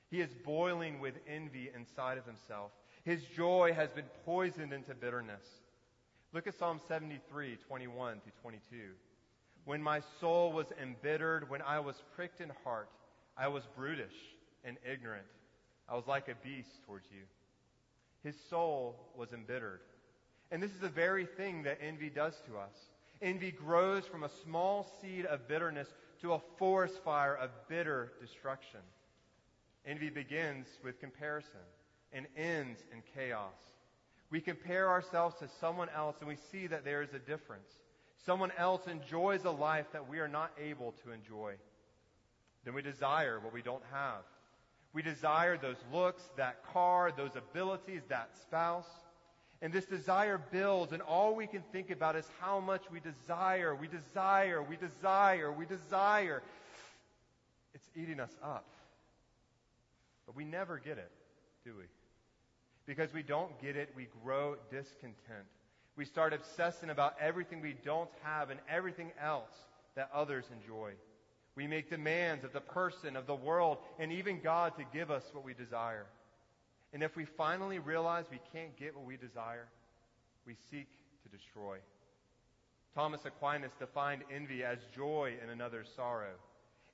He 0.10 0.20
is 0.20 0.30
boiling 0.44 1.00
with 1.00 1.14
envy 1.26 1.72
inside 1.74 2.18
of 2.18 2.26
himself. 2.26 2.72
His 3.06 3.24
joy 3.24 3.72
has 3.74 3.92
been 3.92 4.06
poisoned 4.26 4.74
into 4.74 4.94
bitterness. 4.94 5.46
Look 6.34 6.48
at 6.48 6.58
Psalm 6.58 6.82
73, 6.88 7.58
21 7.68 8.20
through 8.22 8.32
22. 8.42 8.78
When 9.64 9.82
my 9.82 10.02
soul 10.20 10.52
was 10.52 10.68
embittered, 10.82 11.50
when 11.50 11.62
I 11.62 11.80
was 11.80 11.96
pricked 12.16 12.42
in 12.42 12.52
heart, 12.64 12.90
I 13.38 13.48
was 13.48 13.64
brutish 13.76 14.16
and 14.66 14.78
ignorant. 14.90 15.26
I 15.88 15.96
was 15.96 16.08
like 16.08 16.28
a 16.28 16.36
beast 16.44 16.70
towards 16.86 17.08
you. 17.12 17.24
His 18.24 18.36
soul 18.50 18.96
was 19.16 19.34
embittered. 19.34 19.80
And 20.52 20.62
this 20.62 20.72
is 20.72 20.80
the 20.80 20.90
very 20.90 21.26
thing 21.26 21.64
that 21.64 21.80
envy 21.82 22.10
does 22.10 22.34
to 22.48 22.58
us. 22.58 22.76
Envy 23.22 23.52
grows 23.52 24.06
from 24.06 24.24
a 24.24 24.32
small 24.44 24.92
seed 25.02 25.26
of 25.26 25.48
bitterness 25.48 25.88
to 26.22 26.34
a 26.34 26.42
forest 26.58 26.96
fire 27.04 27.36
of 27.36 27.50
bitter 27.70 28.12
destruction. 28.20 28.82
Envy 29.86 30.10
begins 30.10 30.68
with 30.84 31.00
comparison 31.00 31.50
and 32.12 32.28
ends 32.36 32.82
in 32.92 33.02
chaos. 33.16 33.56
We 34.30 34.42
compare 34.42 34.90
ourselves 34.90 35.36
to 35.40 35.50
someone 35.60 35.90
else 35.96 36.18
and 36.20 36.28
we 36.28 36.38
see 36.52 36.68
that 36.68 36.84
there 36.84 37.02
is 37.02 37.14
a 37.14 37.20
difference. 37.20 37.70
Someone 38.26 38.52
else 38.58 38.88
enjoys 38.88 39.46
a 39.46 39.52
life 39.52 39.88
that 39.94 40.08
we 40.08 40.20
are 40.20 40.28
not 40.28 40.52
able 40.62 40.94
to 41.04 41.12
enjoy. 41.12 41.56
Then 42.64 42.74
we 42.74 42.82
desire 42.82 43.40
what 43.40 43.54
we 43.54 43.62
don't 43.62 43.84
have. 43.92 44.22
We 44.94 45.02
desire 45.02 45.58
those 45.58 45.78
looks, 45.92 46.22
that 46.38 46.64
car, 46.74 47.12
those 47.16 47.36
abilities, 47.36 48.02
that 48.10 48.30
spouse. 48.42 48.86
And 49.62 49.72
this 49.72 49.86
desire 49.86 50.42
builds, 50.52 50.92
and 50.92 51.02
all 51.04 51.36
we 51.36 51.46
can 51.46 51.62
think 51.72 51.92
about 51.92 52.16
is 52.16 52.26
how 52.40 52.60
much 52.60 52.82
we 52.92 53.00
desire, 53.00 53.76
we 53.76 53.88
desire, 53.88 54.64
we 54.64 54.76
desire, 54.76 55.52
we 55.52 55.66
desire. 55.66 56.42
It's 57.76 57.88
eating 57.96 58.20
us 58.20 58.36
up. 58.44 58.66
But 60.26 60.36
we 60.36 60.46
never 60.46 60.80
get 60.80 60.98
it, 60.98 61.12
do 61.64 61.74
we? 61.78 61.86
Because 62.88 63.14
we 63.14 63.22
don't 63.22 63.60
get 63.62 63.76
it, 63.76 63.90
we 63.96 64.08
grow 64.24 64.56
discontent. 64.72 65.46
We 65.96 66.06
start 66.06 66.34
obsessing 66.34 66.90
about 66.90 67.16
everything 67.20 67.62
we 67.62 67.76
don't 67.86 68.10
have 68.24 68.50
and 68.50 68.60
everything 68.68 69.12
else 69.22 69.52
that 69.96 70.10
others 70.14 70.46
enjoy. 70.52 70.94
We 71.56 71.68
make 71.68 71.90
demands 71.90 72.44
of 72.44 72.54
the 72.54 72.62
person, 72.62 73.16
of 73.16 73.28
the 73.28 73.36
world, 73.36 73.78
and 74.00 74.12
even 74.12 74.40
God 74.42 74.76
to 74.78 74.86
give 74.92 75.12
us 75.12 75.24
what 75.34 75.44
we 75.44 75.54
desire. 75.54 76.06
And 76.94 77.04
if 77.04 77.16
we 77.16 77.26
finally 77.26 77.80
realize 77.80 78.26
we 78.30 78.42
can't 78.54 78.78
get 78.78 78.96
what 78.96 79.06
we 79.06 79.18
desire, 79.18 79.68
we 80.46 80.56
seek 80.70 80.88
to 81.24 81.30
destroy. 81.30 81.78
Thomas 82.94 83.24
Aquinas 83.26 83.72
defined 83.80 84.24
envy 84.34 84.64
as 84.64 84.80
joy 84.94 85.34
in 85.42 85.50
another's 85.50 85.90
sorrow. 85.96 86.34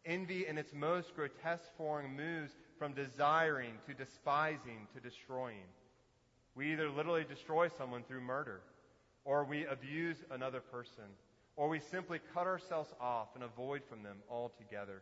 Envy 0.06 0.46
in 0.46 0.58
its 0.58 0.74
most 0.74 1.16
grotesque 1.16 1.76
form 1.76 2.16
moves 2.16 2.52
from 2.78 2.94
desiring 2.94 3.74
to 3.88 3.94
despising 3.94 4.88
to 4.94 5.02
destroying. 5.02 5.66
We 6.56 6.72
either 6.72 6.90
literally 6.90 7.26
destroy 7.28 7.70
someone 7.78 8.04
through 8.04 8.22
murder, 8.22 8.62
or 9.26 9.44
we 9.44 9.66
abuse 9.66 10.18
another 10.32 10.60
person, 10.60 11.04
or 11.56 11.68
we 11.68 11.80
simply 11.80 12.20
cut 12.34 12.46
ourselves 12.46 12.94
off 13.02 13.30
and 13.34 13.44
avoid 13.44 13.82
from 13.90 14.04
them 14.04 14.18
altogether. 14.30 15.02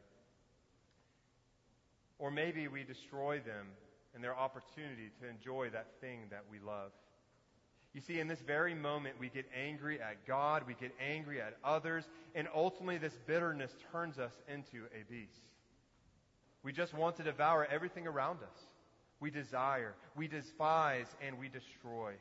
Or 2.18 2.32
maybe 2.32 2.70
we 2.70 2.84
destroy 2.84 3.40
them 3.40 3.68
and 4.16 4.24
their 4.24 4.36
opportunity 4.36 5.12
to 5.22 5.30
enjoy 5.30 5.70
that 5.72 5.88
thing 6.02 6.22
that 6.32 6.46
we 6.50 6.58
love. 6.60 6.92
You 7.94 8.02
see, 8.02 8.20
in 8.20 8.28
this 8.28 8.42
very 8.42 8.74
moment, 8.74 9.16
we 9.20 9.30
get 9.30 9.46
angry 9.56 10.02
at 10.02 10.26
God, 10.26 10.64
we 10.68 10.74
get 10.74 10.92
angry 11.00 11.42
at 11.42 11.58
others, 11.64 12.06
and 12.34 12.48
ultimately 12.54 12.98
this 12.98 13.18
bitterness 13.28 13.72
turns 13.92 14.18
us 14.18 14.34
into 14.48 14.86
a 14.94 15.10
beast. 15.10 15.54
We 16.64 16.74
just 16.74 16.94
want 16.94 17.16
to 17.18 17.24
devour 17.24 17.68
everything 17.70 18.08
around 18.08 18.40
us. 18.40 18.60
We 19.20 19.32
desire, 19.32 19.94
we 20.16 20.28
despise, 20.28 21.08
and 21.26 21.40
we 21.40 21.48
destroy. 21.48 22.14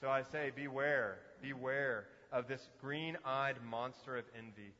So 0.00 0.08
I 0.08 0.22
say, 0.22 0.52
beware, 0.54 1.18
beware 1.42 2.06
of 2.30 2.46
this 2.46 2.68
green-eyed 2.80 3.56
monster 3.68 4.16
of 4.16 4.24
envy. 4.36 4.72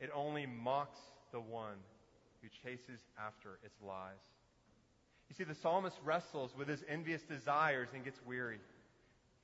It 0.00 0.10
only 0.14 0.46
mocks 0.46 0.98
the 1.32 1.40
one 1.40 1.76
who 2.42 2.48
chases 2.48 3.00
after 3.24 3.58
its 3.62 3.76
lies. 3.86 4.14
You 5.28 5.34
see, 5.34 5.44
the 5.44 5.54
psalmist 5.54 5.96
wrestles 6.04 6.54
with 6.56 6.68
his 6.68 6.84
envious 6.88 7.22
desires 7.22 7.88
and 7.94 8.04
gets 8.04 8.20
weary. 8.24 8.58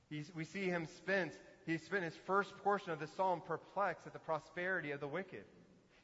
He's, 0.09 0.31
we 0.35 0.45
see 0.45 0.65
him 0.65 0.87
spent, 0.97 1.33
he 1.65 1.77
spent 1.77 2.03
his 2.03 2.15
first 2.25 2.57
portion 2.63 2.91
of 2.91 2.99
the 2.99 3.07
psalm 3.07 3.41
perplexed 3.45 4.07
at 4.07 4.13
the 4.13 4.19
prosperity 4.19 4.91
of 4.91 4.99
the 4.99 5.07
wicked. 5.07 5.43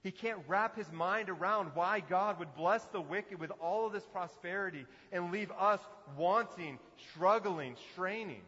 He 0.01 0.12
can't 0.12 0.39
wrap 0.48 0.77
his 0.77 0.91
mind 0.91 1.29
around 1.29 1.71
why 1.74 2.00
God 2.00 2.39
would 2.39 2.55
bless 2.55 2.86
the 2.86 3.01
wicked 3.01 3.39
with 3.39 3.51
all 3.62 3.86
of 3.86 3.91
this 3.91 4.05
prosperity 4.05 4.86
and 5.12 5.31
leave 5.31 5.51
us 5.59 5.81
wanting, 6.17 6.79
struggling, 7.12 7.75
straining. 7.91 8.41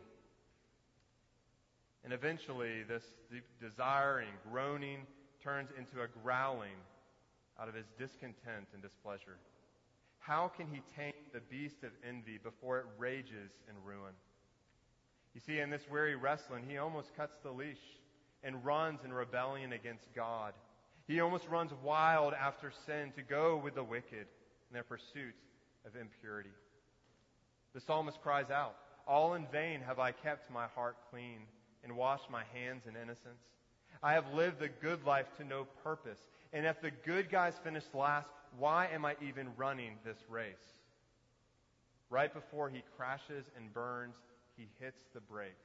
And 2.03 2.13
eventually, 2.13 2.83
this 2.83 3.03
desiring, 3.59 4.29
groaning 4.50 5.05
turns 5.43 5.69
into 5.77 6.01
a 6.01 6.07
growling 6.23 6.77
out 7.59 7.67
of 7.67 7.75
his 7.75 7.85
discontent 8.00 8.67
and 8.73 8.81
displeasure. 8.81 9.38
How 10.22 10.51
can 10.56 10.68
he 10.68 10.82
tame 10.96 11.13
the 11.34 11.42
beast 11.50 11.84
of 11.84 11.92
envy 12.08 12.38
before 12.38 12.80
it 12.80 12.86
rages 12.98 13.51
in 13.68 13.75
ruin? 13.84 14.13
You 15.34 15.42
see, 15.42 15.60
in 15.60 15.70
this 15.70 15.82
weary 15.90 16.16
wrestling, 16.16 16.63
he 16.68 16.78
almost 16.78 17.16
cuts 17.18 17.36
the 17.42 17.51
leash 17.51 17.82
and 18.44 18.63
runs 18.63 19.00
in 19.04 19.12
rebellion 19.12 19.74
against 19.74 20.06
God. 20.16 20.54
He 21.08 21.20
almost 21.20 21.48
runs 21.48 21.72
wild 21.84 22.34
after 22.34 22.72
sin 22.86 23.12
to 23.16 23.24
go 23.24 23.58
with 23.58 23.75
the 23.75 23.84
wicked 23.84 24.28
in 24.70 24.74
their 24.74 24.84
pursuit 24.84 25.36
of 25.86 25.96
impurity. 25.96 26.51
The 27.74 27.82
psalmist 27.82 28.22
cries 28.22 28.51
out, 28.51 28.75
All 29.08 29.34
in 29.34 29.48
vain 29.51 29.82
have 29.82 30.00
I 30.00 30.12
kept 30.12 30.51
my 30.51 30.68
heart 30.68 30.98
clean 31.10 31.40
and 31.84 31.98
washed 31.98 32.30
my 32.30 32.44
hands 32.54 32.84
in 32.88 32.96
innocence. 32.96 33.42
I 34.04 34.13
have 34.13 34.34
lived 34.34 34.60
the 34.60 34.70
good 34.70 35.04
life 35.06 35.28
to 35.38 35.44
no 35.44 35.66
purpose. 35.84 36.20
And 36.54 36.66
if 36.66 36.82
the 36.82 36.92
good 36.92 37.32
guys 37.32 37.54
finish 37.63 37.84
last, 37.94 38.28
why 38.58 38.88
am 38.88 39.05
I 39.05 39.15
even 39.22 39.48
running 39.58 39.93
this 40.05 40.17
race? 40.29 40.55
Right 42.10 42.34
before 42.34 42.70
he 42.70 42.84
crashes 42.98 43.46
and 43.55 43.74
burns, 43.74 44.15
he 44.58 44.67
hits 44.79 45.01
the 45.13 45.22
brakes. 45.22 45.55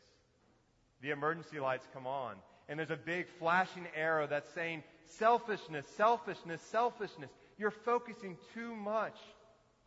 The 1.02 1.10
emergency 1.10 1.60
lights 1.60 1.86
come 1.92 2.06
on, 2.06 2.36
and 2.68 2.78
there's 2.78 2.90
a 2.90 2.96
big 2.96 3.26
flashing 3.38 3.86
arrow 3.94 4.26
that's 4.26 4.48
saying, 4.54 4.82
selfishness, 5.18 5.86
selfishness, 5.96 6.60
selfishness. 6.70 7.30
You're 7.58 7.70
focusing 7.70 8.36
too 8.54 8.74
much 8.74 9.16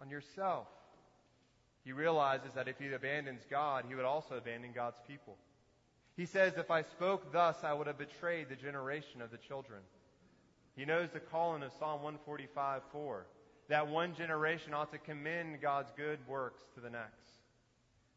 on 0.01 0.09
yourself. 0.09 0.67
He 1.83 1.91
realizes 1.91 2.53
that 2.53 2.67
if 2.67 2.77
he 2.77 2.91
abandons 2.91 3.41
God, 3.49 3.85
he 3.87 3.95
would 3.95 4.05
also 4.05 4.35
abandon 4.35 4.71
God's 4.73 4.99
people. 5.07 5.37
He 6.15 6.25
says, 6.25 6.53
If 6.57 6.69
I 6.69 6.83
spoke 6.83 7.31
thus, 7.31 7.63
I 7.63 7.73
would 7.73 7.87
have 7.87 7.97
betrayed 7.97 8.49
the 8.49 8.55
generation 8.55 9.21
of 9.21 9.31
the 9.31 9.37
children. 9.37 9.79
He 10.79 10.85
knows 10.85 11.09
the 11.11 11.19
calling 11.19 11.61
of 11.61 11.73
Psalm 11.77 12.03
145 12.03 12.83
4, 12.93 13.25
that 13.67 13.89
one 13.89 14.15
generation 14.15 14.73
ought 14.73 14.93
to 14.93 14.97
commend 14.97 15.59
God's 15.61 15.91
good 15.97 16.19
works 16.25 16.61
to 16.73 16.79
the 16.79 16.89
next. 16.89 17.33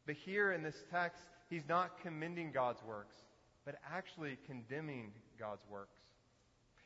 But 0.07 0.15
here 0.15 0.53
in 0.53 0.63
this 0.63 0.77
text, 0.89 1.25
he's 1.51 1.69
not 1.69 2.01
commending 2.03 2.53
God's 2.53 2.79
works, 2.87 3.17
but 3.65 3.81
actually 3.93 4.39
condemning 4.47 5.11
God's 5.41 5.65
works. 5.69 5.99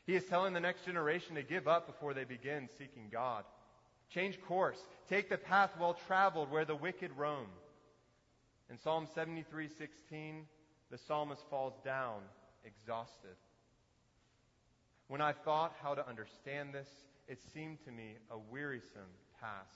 He 0.06 0.14
is 0.14 0.24
telling 0.24 0.54
the 0.54 0.60
next 0.60 0.86
generation 0.86 1.34
to 1.34 1.42
give 1.42 1.68
up 1.68 1.86
before 1.86 2.14
they 2.14 2.24
begin 2.24 2.70
seeking 2.78 3.08
God. 3.12 3.44
Change 4.08 4.40
course. 4.40 4.78
Take 5.10 5.28
the 5.28 5.36
path 5.36 5.72
well 5.78 5.98
traveled 6.06 6.50
where 6.50 6.64
the 6.64 6.74
wicked 6.74 7.10
roam. 7.18 7.48
In 8.70 8.78
Psalm 8.78 9.06
73:16, 9.14 10.46
the 10.90 10.96
psalmist 10.96 11.42
falls 11.50 11.74
down 11.84 12.22
exhausted. 12.64 13.36
When 15.08 15.20
I 15.20 15.32
thought 15.32 15.74
how 15.82 15.94
to 15.94 16.06
understand 16.08 16.74
this, 16.74 16.88
it 17.28 17.38
seemed 17.54 17.78
to 17.84 17.92
me 17.92 18.14
a 18.30 18.38
wearisome 18.50 19.14
task. 19.40 19.70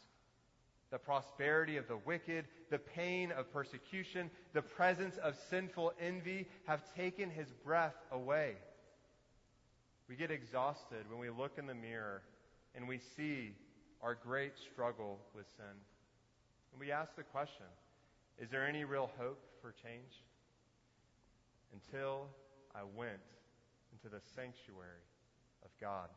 The 0.90 0.98
prosperity 0.98 1.76
of 1.76 1.86
the 1.86 1.98
wicked, 1.98 2.46
the 2.70 2.78
pain 2.78 3.30
of 3.30 3.52
persecution, 3.52 4.28
the 4.54 4.62
presence 4.62 5.16
of 5.18 5.36
sinful 5.48 5.92
envy 6.00 6.48
have 6.66 6.82
taken 6.96 7.30
his 7.30 7.48
breath 7.64 7.94
away. 8.10 8.56
We 10.08 10.16
get 10.16 10.32
exhausted 10.32 11.08
when 11.08 11.20
we 11.20 11.30
look 11.30 11.58
in 11.58 11.66
the 11.66 11.74
mirror 11.74 12.22
and 12.74 12.88
we 12.88 12.98
see 13.16 13.54
our 14.02 14.16
great 14.16 14.52
struggle 14.72 15.20
with 15.34 15.46
sin. 15.56 15.76
And 16.72 16.80
we 16.80 16.90
ask 16.90 17.14
the 17.14 17.22
question 17.22 17.66
is 18.40 18.50
there 18.50 18.66
any 18.66 18.84
real 18.84 19.10
hope 19.18 19.38
for 19.60 19.72
change? 19.84 20.24
Until 21.72 22.26
I 22.74 22.80
went 22.96 23.20
into 23.92 24.08
the 24.08 24.20
sanctuary 24.34 25.04
of 25.64 25.70
God. 25.80 26.08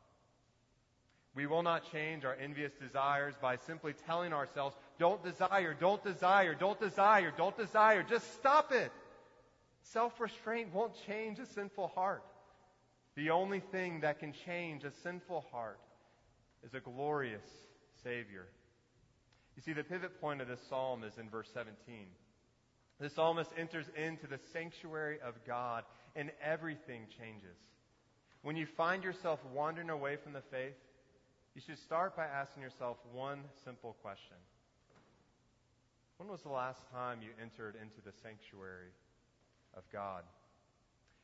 We 1.36 1.48
will 1.48 1.64
not 1.64 1.92
change 1.92 2.26
our 2.26 2.36
envious 2.36 2.72
desires 2.74 3.34
by 3.42 3.56
simply 3.56 3.94
telling 4.06 4.34
ourselves, 4.34 4.76
don't 5.00 5.24
desire, 5.24 5.76
don't 5.80 6.04
desire, 6.04 6.54
don't 6.54 6.80
desire, 6.80 7.34
don't 7.36 7.58
desire. 7.58 8.04
Just 8.04 8.32
stop 8.36 8.72
it. 8.72 8.92
Self 9.82 10.20
restraint 10.20 10.74
won't 10.74 10.94
change 11.08 11.40
a 11.40 11.46
sinful 11.46 11.88
heart. 11.90 12.24
The 13.16 13.32
only 13.32 13.60
thing 13.60 14.02
that 14.02 14.20
can 14.20 14.34
change 14.46 14.84
a 14.84 14.92
sinful 14.92 15.46
heart 15.52 15.80
is 16.64 16.74
a 16.74 16.80
glorious 16.80 17.44
Savior. 18.04 18.48
You 19.56 19.62
see, 19.62 19.74
the 19.74 19.84
pivot 19.84 20.20
point 20.20 20.42
of 20.42 20.48
this 20.48 20.62
psalm 20.68 21.04
is 21.04 21.18
in 21.18 21.30
verse 21.30 21.50
17. 21.54 22.08
The 23.00 23.10
psalmist 23.10 23.52
enters 23.58 23.86
into 23.96 24.28
the 24.28 24.40
sanctuary 24.52 25.18
of 25.24 25.36
God, 25.46 25.84
and 26.16 26.32
everything 26.44 27.06
changes. 27.20 27.58
When 28.44 28.58
you 28.58 28.66
find 28.66 29.04
yourself 29.04 29.40
wandering 29.54 29.90
away 29.90 30.18
from 30.18 30.34
the 30.34 30.42
faith, 30.42 30.76
you 31.56 31.62
should 31.62 31.80
start 31.80 32.16
by 32.16 32.26
asking 32.26 32.62
yourself 32.62 32.98
one 33.14 33.40
simple 33.64 33.96
question 34.02 34.38
When 36.18 36.30
was 36.30 36.42
the 36.42 36.50
last 36.50 36.82
time 36.92 37.20
you 37.22 37.30
entered 37.42 37.76
into 37.82 38.02
the 38.06 38.12
sanctuary 38.22 38.92
of 39.76 39.84
God? 39.92 40.24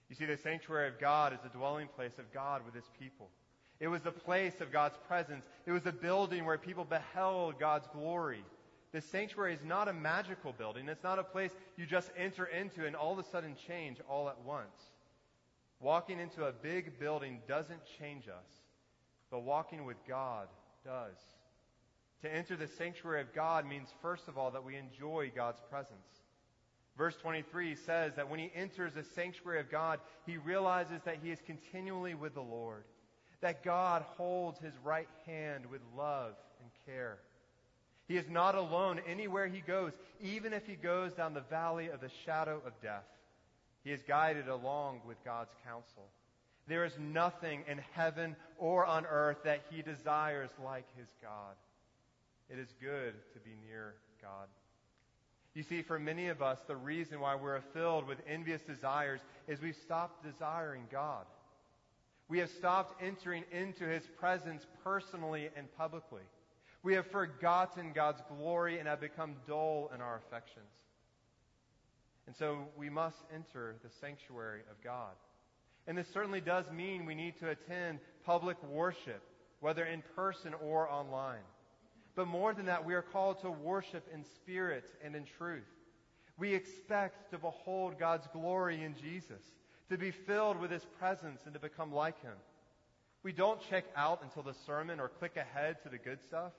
You 0.09 0.15
see, 0.15 0.25
the 0.25 0.37
sanctuary 0.37 0.87
of 0.87 0.99
God 0.99 1.33
is 1.33 1.39
the 1.43 1.49
dwelling 1.49 1.87
place 1.87 2.17
of 2.17 2.31
God 2.33 2.65
with 2.65 2.73
his 2.73 2.89
people. 2.99 3.29
It 3.79 3.87
was 3.87 4.01
the 4.01 4.11
place 4.11 4.59
of 4.61 4.71
God's 4.71 4.97
presence. 5.07 5.45
It 5.65 5.71
was 5.71 5.85
a 5.85 5.91
building 5.91 6.45
where 6.45 6.57
people 6.57 6.83
beheld 6.83 7.59
God's 7.59 7.87
glory. 7.87 8.43
The 8.91 9.01
sanctuary 9.01 9.53
is 9.53 9.63
not 9.63 9.87
a 9.87 9.93
magical 9.93 10.51
building. 10.51 10.89
It's 10.89 11.03
not 11.03 11.19
a 11.19 11.23
place 11.23 11.51
you 11.77 11.85
just 11.85 12.11
enter 12.17 12.45
into 12.45 12.87
and 12.87 12.95
all 12.95 13.13
of 13.13 13.19
a 13.19 13.29
sudden 13.29 13.55
change 13.67 13.97
all 14.09 14.29
at 14.29 14.39
once. 14.43 14.89
Walking 15.79 16.19
into 16.19 16.45
a 16.45 16.51
big 16.51 16.99
building 16.99 17.39
doesn't 17.47 17.79
change 17.99 18.27
us, 18.27 18.49
but 19.31 19.43
walking 19.43 19.85
with 19.85 19.97
God 20.07 20.47
does. 20.83 21.15
To 22.21 22.33
enter 22.33 22.57
the 22.57 22.67
sanctuary 22.67 23.21
of 23.21 23.33
God 23.33 23.65
means, 23.65 23.87
first 24.01 24.27
of 24.27 24.37
all, 24.37 24.51
that 24.51 24.65
we 24.65 24.75
enjoy 24.75 25.31
God's 25.33 25.61
presence. 25.69 25.95
Verse 26.97 27.15
23 27.21 27.75
says 27.75 28.13
that 28.17 28.29
when 28.29 28.39
he 28.39 28.51
enters 28.53 28.93
the 28.93 29.05
sanctuary 29.15 29.61
of 29.61 29.71
God, 29.71 30.01
he 30.25 30.35
realizes 30.35 30.99
that 31.05 31.19
he 31.23 31.31
is 31.31 31.39
continually 31.45 32.13
with 32.13 32.33
the 32.33 32.41
Lord, 32.41 32.83
that 33.39 33.63
God 33.63 34.01
holds 34.17 34.59
his 34.59 34.73
right 34.83 35.07
hand 35.25 35.65
with 35.71 35.79
love 35.95 36.33
and 36.61 36.69
care. 36.85 37.19
He 38.09 38.17
is 38.17 38.27
not 38.29 38.55
alone 38.55 38.99
anywhere 39.07 39.47
he 39.47 39.61
goes, 39.61 39.93
even 40.19 40.51
if 40.51 40.65
he 40.67 40.75
goes 40.75 41.13
down 41.13 41.33
the 41.33 41.41
valley 41.41 41.87
of 41.87 42.01
the 42.01 42.09
shadow 42.25 42.61
of 42.65 42.73
death. 42.81 43.05
He 43.83 43.91
is 43.91 44.01
guided 44.07 44.47
along 44.47 45.01
with 45.07 45.23
God's 45.23 45.53
counsel. 45.65 46.09
There 46.67 46.85
is 46.85 46.93
nothing 46.99 47.63
in 47.67 47.79
heaven 47.93 48.35
or 48.57 48.85
on 48.85 49.05
earth 49.05 49.37
that 49.43 49.61
he 49.71 49.81
desires 49.81 50.51
like 50.63 50.85
his 50.97 51.07
God. 51.21 51.55
It 52.49 52.59
is 52.59 52.73
good 52.81 53.13
to 53.33 53.39
be 53.39 53.51
near 53.67 53.95
God. 54.21 54.47
You 55.55 55.63
see, 55.63 55.81
for 55.81 55.99
many 55.99 56.27
of 56.27 56.41
us, 56.41 56.59
the 56.67 56.75
reason 56.75 57.19
why 57.19 57.35
we're 57.35 57.61
filled 57.73 58.07
with 58.07 58.19
envious 58.27 58.61
desires 58.61 59.21
is 59.47 59.61
we've 59.61 59.75
stopped 59.75 60.23
desiring 60.23 60.83
God. 60.91 61.25
We 62.27 62.37
have 62.39 62.49
stopped 62.49 63.01
entering 63.01 63.43
into 63.51 63.85
His 63.85 64.03
presence 64.19 64.65
personally 64.83 65.49
and 65.57 65.67
publicly. 65.75 66.21
We 66.83 66.93
have 66.93 67.07
forgotten 67.07 67.91
God's 67.93 68.21
glory 68.37 68.79
and 68.79 68.87
have 68.87 69.01
become 69.01 69.35
dull 69.47 69.91
in 69.93 70.01
our 70.01 70.17
affections. 70.17 70.69
And 72.29 72.37
so 72.37 72.67
we 72.77 72.91
must 72.91 73.17
enter 73.33 73.73
the 73.81 73.89
sanctuary 73.99 74.61
of 74.69 74.83
God. 74.83 75.15
And 75.87 75.97
this 75.97 76.05
certainly 76.13 76.41
does 76.41 76.69
mean 76.71 77.07
we 77.07 77.15
need 77.15 77.39
to 77.39 77.49
attend 77.49 77.97
public 78.23 78.55
worship, 78.65 79.23
whether 79.61 79.83
in 79.83 80.03
person 80.15 80.53
or 80.53 80.87
online. 80.87 81.41
But 82.15 82.27
more 82.27 82.53
than 82.53 82.67
that, 82.67 82.85
we 82.85 82.93
are 82.93 83.01
called 83.01 83.41
to 83.41 83.49
worship 83.49 84.07
in 84.13 84.23
spirit 84.35 84.83
and 85.03 85.15
in 85.15 85.25
truth. 85.39 85.65
We 86.37 86.53
expect 86.53 87.31
to 87.31 87.39
behold 87.39 87.97
God's 87.97 88.27
glory 88.31 88.83
in 88.83 88.93
Jesus, 89.01 89.41
to 89.89 89.97
be 89.97 90.11
filled 90.11 90.59
with 90.59 90.69
His 90.69 90.85
presence 90.99 91.41
and 91.45 91.55
to 91.55 91.59
become 91.59 91.91
like 91.91 92.21
Him. 92.21 92.37
We 93.23 93.31
don't 93.31 93.59
check 93.71 93.85
out 93.95 94.21
until 94.21 94.43
the 94.43 94.53
sermon 94.67 94.99
or 94.99 95.09
click 95.09 95.35
ahead 95.35 95.77
to 95.81 95.89
the 95.89 95.97
good 95.97 96.21
stuff. 96.21 96.51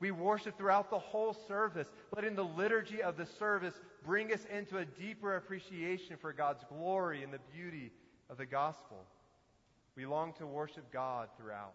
We 0.00 0.12
worship 0.12 0.56
throughout 0.56 0.90
the 0.90 0.98
whole 0.98 1.34
service, 1.48 1.88
letting 2.14 2.36
the 2.36 2.44
liturgy 2.44 3.02
of 3.02 3.16
the 3.16 3.26
service 3.26 3.74
bring 4.04 4.32
us 4.32 4.44
into 4.44 4.78
a 4.78 4.84
deeper 4.84 5.36
appreciation 5.36 6.16
for 6.20 6.32
God's 6.32 6.64
glory 6.68 7.24
and 7.24 7.32
the 7.32 7.40
beauty 7.52 7.90
of 8.30 8.38
the 8.38 8.46
gospel. 8.46 8.98
We 9.96 10.06
long 10.06 10.32
to 10.34 10.46
worship 10.46 10.92
God 10.92 11.28
throughout. 11.36 11.74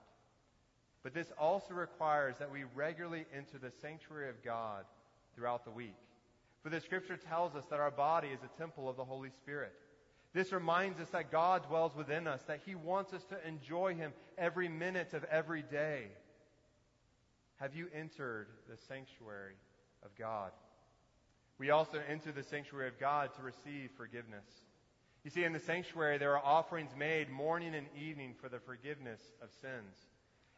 But 1.03 1.13
this 1.13 1.33
also 1.37 1.73
requires 1.73 2.37
that 2.39 2.49
we 2.49 2.63
regularly 2.73 3.25
enter 3.35 3.57
the 3.57 3.73
sanctuary 3.81 4.29
of 4.29 4.41
God 4.41 4.85
throughout 5.35 5.65
the 5.65 5.71
week. 5.71 5.95
For 6.63 6.69
the 6.69 6.79
scripture 6.79 7.17
tells 7.17 7.55
us 7.55 7.65
that 7.69 7.81
our 7.81 7.91
body 7.91 8.29
is 8.29 8.39
a 8.41 8.57
temple 8.57 8.87
of 8.87 8.95
the 8.95 9.03
Holy 9.03 9.29
Spirit. 9.29 9.73
This 10.33 10.53
reminds 10.53 11.01
us 11.01 11.09
that 11.09 11.29
God 11.29 11.67
dwells 11.67 11.93
within 11.93 12.25
us, 12.25 12.41
that 12.47 12.61
He 12.65 12.73
wants 12.73 13.11
us 13.11 13.25
to 13.25 13.47
enjoy 13.47 13.95
Him 13.95 14.13
every 14.37 14.69
minute 14.69 15.13
of 15.13 15.25
every 15.25 15.61
day. 15.61 16.05
Have 17.63 17.75
you 17.75 17.87
entered 17.95 18.47
the 18.69 18.75
sanctuary 18.89 19.53
of 20.03 20.13
God? 20.19 20.51
We 21.57 21.69
also 21.69 21.97
enter 22.09 22.33
the 22.33 22.43
sanctuary 22.43 22.89
of 22.89 22.99
God 22.99 23.29
to 23.37 23.41
receive 23.41 23.89
forgiveness. 23.95 24.43
You 25.23 25.31
see, 25.31 25.45
in 25.45 25.53
the 25.53 25.59
sanctuary, 25.59 26.17
there 26.17 26.37
are 26.37 26.43
offerings 26.43 26.91
made 26.99 27.29
morning 27.29 27.73
and 27.73 27.87
evening 27.97 28.35
for 28.41 28.49
the 28.49 28.59
forgiveness 28.59 29.21
of 29.41 29.47
sins. 29.61 29.95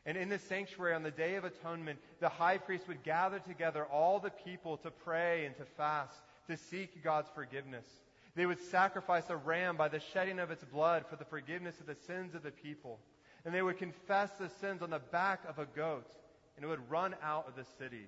And 0.08 0.18
in 0.18 0.30
the 0.30 0.39
sanctuary 0.39 0.96
on 0.96 1.04
the 1.04 1.12
Day 1.12 1.36
of 1.36 1.44
Atonement, 1.44 2.00
the 2.22 2.28
high 2.28 2.58
priest 2.58 2.88
would 2.88 3.04
gather 3.04 3.38
together 3.38 3.86
all 3.86 4.20
the 4.20 4.32
people 4.32 4.78
to 4.78 4.89
pray 4.89 5.46
and 5.46 5.56
to 5.58 5.65
fast, 5.78 6.15
to 6.50 6.58
seek 6.58 7.04
God's 7.04 7.30
forgiveness. 7.36 7.86
They 8.34 8.48
would 8.48 8.60
sacrifice 8.72 9.30
a 9.30 9.38
ram 9.38 9.78
by 9.78 9.89
the 9.89 10.02
shedding 10.12 10.39
of 10.39 10.50
its 10.50 10.63
blood 10.63 11.06
for 11.08 11.18
the 11.18 11.26
forgiveness 11.26 11.80
of 11.80 11.86
the 11.86 11.98
sins 12.08 12.34
of 12.34 12.41
the 12.41 12.50
people. 12.50 12.98
And 13.46 13.54
they 13.54 13.62
would 13.62 13.78
confess 13.78 14.32
the 14.39 14.50
sins 14.60 14.82
on 14.82 14.89
the 14.89 14.98
back 14.98 15.41
of 15.48 15.60
a 15.60 15.68
goat, 15.68 16.12
and 16.56 16.65
it 16.65 16.68
would 16.68 16.89
run 16.89 17.15
out 17.24 17.48
of 17.48 17.56
the 17.56 17.65
city, 17.78 18.08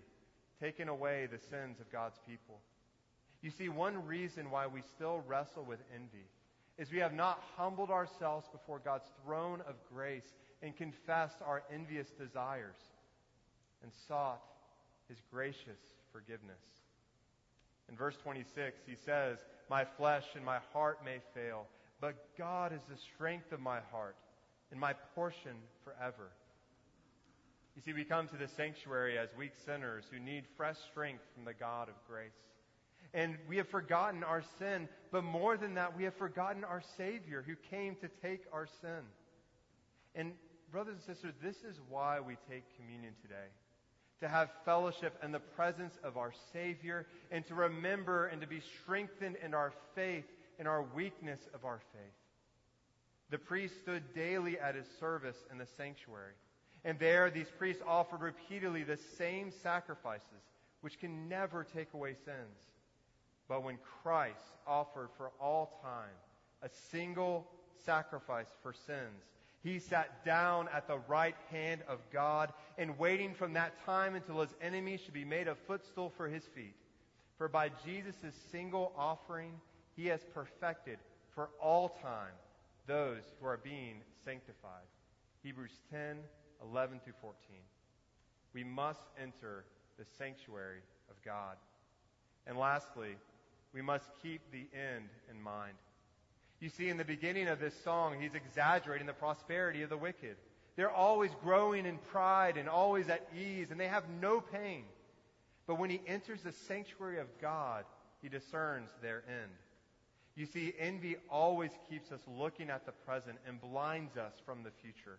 taking 0.61 0.87
away 0.87 1.27
the 1.31 1.39
sins 1.39 1.79
of 1.79 1.91
God's 1.91 2.17
people. 2.27 2.59
You 3.41 3.51
see, 3.51 3.69
one 3.69 4.05
reason 4.05 4.49
why 4.49 4.67
we 4.67 4.81
still 4.95 5.21
wrestle 5.27 5.63
with 5.63 5.79
envy 5.93 6.25
is 6.77 6.91
we 6.91 6.99
have 6.99 7.13
not 7.13 7.43
humbled 7.55 7.89
ourselves 7.89 8.47
before 8.51 8.79
God's 8.79 9.07
throne 9.23 9.61
of 9.67 9.75
grace 9.93 10.33
and 10.61 10.75
confessed 10.75 11.37
our 11.45 11.63
envious 11.73 12.07
desires 12.19 12.75
and 13.83 13.91
sought 14.07 14.41
his 15.07 15.17
gracious 15.31 15.79
forgiveness. 16.11 16.61
In 17.89 17.95
verse 17.95 18.15
26, 18.23 18.79
he 18.85 18.95
says, 19.05 19.37
My 19.69 19.85
flesh 19.85 20.25
and 20.35 20.43
my 20.43 20.59
heart 20.73 20.99
may 21.05 21.19
fail, 21.33 21.67
but 22.01 22.15
God 22.37 22.73
is 22.73 22.81
the 22.89 22.97
strength 23.15 23.51
of 23.51 23.59
my 23.59 23.79
heart 23.91 24.15
and 24.71 24.79
my 24.79 24.93
portion 25.15 25.55
forever. 25.83 26.29
You 27.77 27.83
see, 27.85 27.93
we 27.93 28.05
come 28.05 28.27
to 28.29 28.37
the 28.37 28.47
sanctuary 28.47 29.19
as 29.19 29.29
weak 29.37 29.51
sinners 29.63 30.03
who 30.11 30.19
need 30.19 30.45
fresh 30.57 30.77
strength 30.89 31.21
from 31.35 31.45
the 31.45 31.53
God 31.53 31.89
of 31.89 31.95
grace. 32.09 32.31
And 33.13 33.37
we 33.47 33.57
have 33.57 33.69
forgotten 33.69 34.23
our 34.23 34.43
sin, 34.57 34.89
but 35.11 35.23
more 35.23 35.57
than 35.57 35.75
that, 35.75 35.95
we 35.95 36.03
have 36.05 36.15
forgotten 36.15 36.63
our 36.63 36.81
Savior 36.97 37.43
who 37.45 37.53
came 37.69 37.95
to 37.97 38.09
take 38.23 38.41
our 38.51 38.67
sin. 38.81 39.05
And 40.15 40.31
brothers 40.71 40.95
and 40.95 41.15
sisters, 41.15 41.35
this 41.39 41.57
is 41.57 41.79
why 41.87 42.19
we 42.19 42.35
take 42.49 42.63
communion 42.77 43.13
today. 43.21 43.35
To 44.21 44.27
have 44.27 44.49
fellowship 44.65 45.13
in 45.23 45.31
the 45.31 45.39
presence 45.39 45.93
of 46.03 46.17
our 46.17 46.33
Savior 46.51 47.05
and 47.29 47.45
to 47.45 47.53
remember 47.53 48.25
and 48.25 48.41
to 48.41 48.47
be 48.47 48.63
strengthened 48.81 49.35
in 49.45 49.53
our 49.53 49.71
faith, 49.93 50.25
in 50.57 50.65
our 50.65 50.81
weakness 50.81 51.41
of 51.53 51.63
our 51.63 51.79
faith. 51.93 52.13
The 53.29 53.37
priest 53.37 53.75
stood 53.83 54.15
daily 54.15 54.57
at 54.57 54.73
his 54.73 54.87
service 54.99 55.37
in 55.51 55.59
the 55.59 55.67
sanctuary. 55.77 56.33
And 56.87 56.97
there, 56.99 57.29
these 57.29 57.49
priests 57.57 57.83
offered 57.85 58.21
repeatedly 58.21 58.83
the 58.83 58.97
same 59.17 59.51
sacrifices, 59.51 60.23
which 60.79 60.97
can 60.97 61.27
never 61.27 61.65
take 61.65 61.93
away 61.93 62.15
sins. 62.23 62.63
But 63.49 63.65
when 63.65 63.77
Christ 64.01 64.55
offered 64.65 65.09
for 65.17 65.31
all 65.37 65.81
time 65.83 66.15
a 66.61 66.69
single 66.89 67.45
sacrifice 67.85 68.47
for 68.63 68.71
sins, 68.71 69.25
he 69.63 69.79
sat 69.79 70.23
down 70.23 70.69
at 70.73 70.87
the 70.87 70.99
right 71.09 71.35
hand 71.51 71.81
of 71.89 71.99
God 72.13 72.53
and 72.77 72.97
waiting 72.97 73.33
from 73.33 73.51
that 73.53 73.85
time 73.85 74.15
until 74.15 74.39
his 74.39 74.55
enemies 74.61 75.01
should 75.01 75.13
be 75.13 75.25
made 75.25 75.49
a 75.49 75.55
footstool 75.55 76.13
for 76.15 76.29
his 76.29 76.45
feet. 76.45 76.75
For 77.37 77.49
by 77.49 77.69
Jesus' 77.83 78.33
single 78.49 78.93
offering, 78.97 79.51
he 79.97 80.05
has 80.05 80.21
perfected 80.33 80.99
for 81.35 81.49
all 81.61 81.89
time 82.01 82.31
those 82.85 83.23
who 83.41 83.47
are 83.47 83.59
being 83.61 83.95
sanctified. 84.23 84.87
Hebrews 85.43 85.81
10, 85.91 86.19
11 86.63 87.01
through 87.03 87.13
14. 87.21 87.35
We 88.53 88.63
must 88.63 89.01
enter 89.21 89.65
the 89.97 90.05
sanctuary 90.17 90.79
of 91.09 91.15
God. 91.23 91.57
And 92.45 92.57
lastly, 92.57 93.15
we 93.73 93.81
must 93.81 94.05
keep 94.21 94.41
the 94.51 94.67
end 94.73 95.09
in 95.29 95.41
mind. 95.41 95.73
You 96.59 96.69
see, 96.69 96.89
in 96.89 96.97
the 96.97 97.05
beginning 97.05 97.47
of 97.47 97.59
this 97.59 97.73
song, 97.83 98.19
he's 98.19 98.33
exaggerating 98.33 99.05
the 99.05 99.13
prosperity 99.13 99.83
of 99.83 99.89
the 99.89 99.97
wicked. 99.97 100.37
They're 100.75 100.91
always 100.91 101.31
growing 101.43 101.85
in 101.85 101.97
pride 102.11 102.57
and 102.57 102.69
always 102.69 103.09
at 103.09 103.27
ease, 103.35 103.71
and 103.71 103.79
they 103.79 103.87
have 103.87 104.05
no 104.21 104.41
pain. 104.41 104.83
But 105.67 105.79
when 105.79 105.89
he 105.89 106.01
enters 106.07 106.41
the 106.41 106.51
sanctuary 106.51 107.19
of 107.19 107.27
God, 107.41 107.83
he 108.21 108.29
discerns 108.29 108.89
their 109.01 109.23
end. 109.27 109.51
You 110.35 110.45
see, 110.45 110.73
envy 110.79 111.17
always 111.29 111.71
keeps 111.89 112.11
us 112.11 112.21
looking 112.27 112.69
at 112.69 112.85
the 112.85 112.91
present 112.91 113.37
and 113.47 113.59
blinds 113.59 114.17
us 114.17 114.33
from 114.45 114.63
the 114.63 114.71
future. 114.81 115.17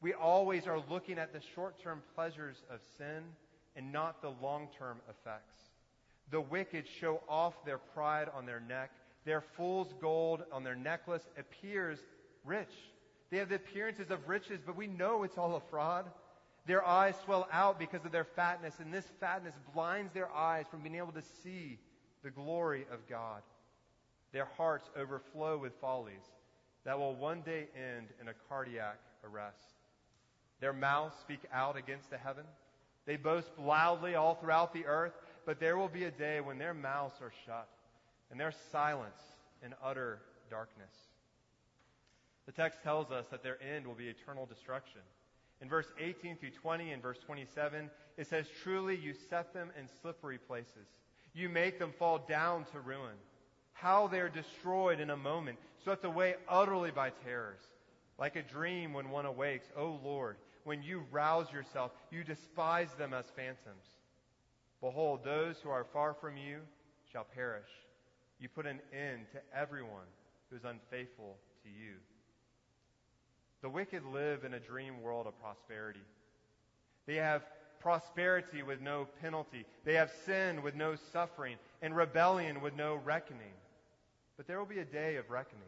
We 0.00 0.12
always 0.12 0.66
are 0.66 0.80
looking 0.90 1.18
at 1.18 1.32
the 1.32 1.40
short 1.54 1.82
term 1.82 2.02
pleasures 2.14 2.56
of 2.70 2.80
sin 2.98 3.22
and 3.74 3.92
not 3.92 4.22
the 4.22 4.32
long 4.42 4.68
term 4.78 4.98
effects. 5.08 5.56
The 6.30 6.40
wicked 6.40 6.86
show 7.00 7.22
off 7.28 7.64
their 7.64 7.78
pride 7.78 8.28
on 8.34 8.46
their 8.46 8.60
neck. 8.60 8.90
Their 9.24 9.40
fool's 9.40 9.92
gold 10.00 10.42
on 10.52 10.64
their 10.64 10.74
necklace 10.74 11.22
appears 11.38 11.98
rich. 12.44 12.72
They 13.30 13.38
have 13.38 13.48
the 13.48 13.56
appearances 13.56 14.10
of 14.10 14.28
riches, 14.28 14.60
but 14.64 14.76
we 14.76 14.86
know 14.86 15.24
it's 15.24 15.38
all 15.38 15.56
a 15.56 15.60
fraud. 15.60 16.06
Their 16.66 16.84
eyes 16.84 17.14
swell 17.24 17.48
out 17.52 17.78
because 17.78 18.04
of 18.04 18.12
their 18.12 18.24
fatness, 18.24 18.74
and 18.80 18.92
this 18.92 19.06
fatness 19.20 19.54
blinds 19.72 20.12
their 20.12 20.30
eyes 20.32 20.66
from 20.70 20.80
being 20.80 20.96
able 20.96 21.12
to 21.12 21.22
see 21.42 21.78
the 22.22 22.30
glory 22.30 22.86
of 22.92 23.08
God. 23.08 23.42
Their 24.32 24.48
hearts 24.56 24.90
overflow 24.96 25.58
with 25.58 25.72
follies 25.80 26.22
that 26.84 26.98
will 26.98 27.14
one 27.14 27.42
day 27.42 27.66
end 27.76 28.08
in 28.20 28.28
a 28.28 28.34
cardiac 28.48 28.98
arrest. 29.24 29.75
Their 30.60 30.72
mouths 30.72 31.14
speak 31.20 31.40
out 31.52 31.76
against 31.76 32.10
the 32.10 32.18
heaven. 32.18 32.44
They 33.06 33.16
boast 33.16 33.48
loudly 33.58 34.14
all 34.14 34.34
throughout 34.34 34.72
the 34.72 34.86
earth, 34.86 35.12
but 35.44 35.60
there 35.60 35.76
will 35.76 35.88
be 35.88 36.04
a 36.04 36.10
day 36.10 36.40
when 36.40 36.58
their 36.58 36.74
mouths 36.74 37.14
are 37.20 37.32
shut 37.44 37.68
and 38.30 38.40
their 38.40 38.52
silence 38.72 39.22
in 39.64 39.74
utter 39.82 40.20
darkness. 40.50 40.92
The 42.46 42.52
text 42.52 42.82
tells 42.82 43.10
us 43.10 43.26
that 43.30 43.42
their 43.42 43.58
end 43.62 43.86
will 43.86 43.94
be 43.94 44.08
eternal 44.08 44.46
destruction. 44.46 45.00
In 45.60 45.68
verse 45.68 45.86
18 45.98 46.36
through 46.36 46.50
20 46.50 46.92
and 46.92 47.02
verse 47.02 47.18
27, 47.24 47.90
it 48.16 48.26
says, 48.26 48.46
Truly 48.62 48.96
you 48.96 49.14
set 49.30 49.52
them 49.52 49.70
in 49.78 49.88
slippery 50.00 50.38
places. 50.38 50.86
You 51.34 51.48
make 51.48 51.78
them 51.78 51.92
fall 51.98 52.24
down 52.28 52.64
to 52.72 52.80
ruin. 52.80 53.16
How 53.72 54.06
they 54.06 54.20
are 54.20 54.28
destroyed 54.28 55.00
in 55.00 55.10
a 55.10 55.16
moment, 55.16 55.58
swept 55.82 56.04
away 56.04 56.36
utterly 56.48 56.90
by 56.90 57.10
terrors. 57.24 57.60
Like 58.18 58.36
a 58.36 58.42
dream 58.42 58.92
when 58.92 59.10
one 59.10 59.26
awakes, 59.26 59.66
O 59.76 60.00
Lord, 60.02 60.36
when 60.66 60.82
you 60.82 61.04
rouse 61.12 61.46
yourself, 61.52 61.92
you 62.10 62.24
despise 62.24 62.88
them 62.98 63.14
as 63.14 63.24
phantoms. 63.36 63.84
Behold, 64.80 65.20
those 65.24 65.54
who 65.62 65.70
are 65.70 65.86
far 65.92 66.12
from 66.12 66.36
you 66.36 66.58
shall 67.12 67.22
perish. 67.22 67.68
You 68.40 68.48
put 68.48 68.66
an 68.66 68.80
end 68.92 69.26
to 69.30 69.38
everyone 69.56 70.08
who 70.50 70.56
is 70.56 70.64
unfaithful 70.64 71.36
to 71.62 71.68
you. 71.68 71.94
The 73.62 73.68
wicked 73.68 74.04
live 74.12 74.44
in 74.44 74.54
a 74.54 74.60
dream 74.60 75.00
world 75.02 75.28
of 75.28 75.40
prosperity. 75.40 76.02
They 77.06 77.14
have 77.14 77.42
prosperity 77.78 78.64
with 78.64 78.80
no 78.80 79.06
penalty. 79.22 79.66
They 79.84 79.94
have 79.94 80.10
sin 80.24 80.62
with 80.62 80.74
no 80.74 80.96
suffering 81.12 81.58
and 81.80 81.94
rebellion 81.94 82.60
with 82.60 82.74
no 82.74 82.96
reckoning. 83.04 83.54
But 84.36 84.48
there 84.48 84.58
will 84.58 84.66
be 84.66 84.80
a 84.80 84.84
day 84.84 85.14
of 85.14 85.30
reckoning. 85.30 85.62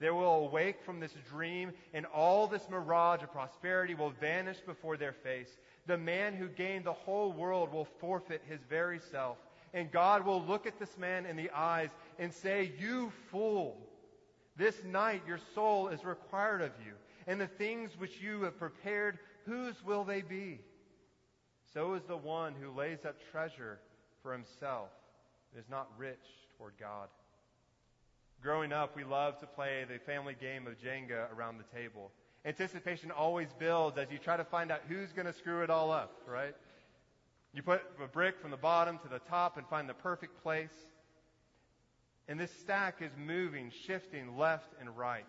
They 0.00 0.10
will 0.10 0.46
awake 0.46 0.76
from 0.84 1.00
this 1.00 1.14
dream, 1.28 1.72
and 1.92 2.06
all 2.06 2.46
this 2.46 2.68
mirage 2.70 3.22
of 3.22 3.32
prosperity 3.32 3.94
will 3.94 4.10
vanish 4.10 4.58
before 4.60 4.96
their 4.96 5.12
face. 5.12 5.58
The 5.86 5.98
man 5.98 6.34
who 6.34 6.48
gained 6.48 6.84
the 6.84 6.92
whole 6.92 7.32
world 7.32 7.72
will 7.72 7.88
forfeit 8.00 8.42
his 8.48 8.60
very 8.68 9.00
self. 9.10 9.38
And 9.74 9.90
God 9.90 10.24
will 10.24 10.42
look 10.42 10.66
at 10.66 10.78
this 10.78 10.96
man 10.96 11.26
in 11.26 11.36
the 11.36 11.50
eyes 11.50 11.90
and 12.18 12.32
say, 12.32 12.72
You 12.78 13.12
fool! 13.30 13.76
This 14.56 14.82
night 14.84 15.22
your 15.26 15.40
soul 15.54 15.88
is 15.88 16.04
required 16.04 16.62
of 16.62 16.72
you, 16.84 16.92
and 17.26 17.40
the 17.40 17.46
things 17.46 17.92
which 17.98 18.20
you 18.20 18.42
have 18.42 18.58
prepared, 18.58 19.18
whose 19.46 19.84
will 19.84 20.04
they 20.04 20.22
be? 20.22 20.60
So 21.72 21.94
is 21.94 22.02
the 22.04 22.16
one 22.16 22.54
who 22.60 22.70
lays 22.70 23.04
up 23.04 23.16
treasure 23.30 23.78
for 24.22 24.32
himself 24.32 24.88
and 25.52 25.62
is 25.62 25.70
not 25.70 25.88
rich 25.96 26.18
toward 26.56 26.74
God. 26.78 27.08
Growing 28.42 28.72
up, 28.72 28.94
we 28.94 29.02
loved 29.02 29.40
to 29.40 29.46
play 29.46 29.84
the 29.90 29.98
family 29.98 30.36
game 30.40 30.66
of 30.66 30.74
Jenga 30.80 31.32
around 31.36 31.58
the 31.58 31.76
table. 31.76 32.12
Anticipation 32.44 33.10
always 33.10 33.48
builds 33.58 33.98
as 33.98 34.10
you 34.12 34.18
try 34.18 34.36
to 34.36 34.44
find 34.44 34.70
out 34.70 34.80
who's 34.88 35.12
going 35.12 35.26
to 35.26 35.32
screw 35.32 35.62
it 35.64 35.70
all 35.70 35.90
up, 35.90 36.22
right? 36.26 36.54
You 37.52 37.62
put 37.62 37.82
a 38.02 38.06
brick 38.06 38.40
from 38.40 38.52
the 38.52 38.56
bottom 38.56 38.98
to 38.98 39.08
the 39.08 39.18
top 39.18 39.56
and 39.56 39.66
find 39.66 39.88
the 39.88 39.94
perfect 39.94 40.40
place. 40.42 40.72
And 42.28 42.38
this 42.38 42.52
stack 42.60 43.00
is 43.00 43.10
moving, 43.18 43.72
shifting 43.86 44.36
left 44.36 44.72
and 44.80 44.96
right. 44.96 45.26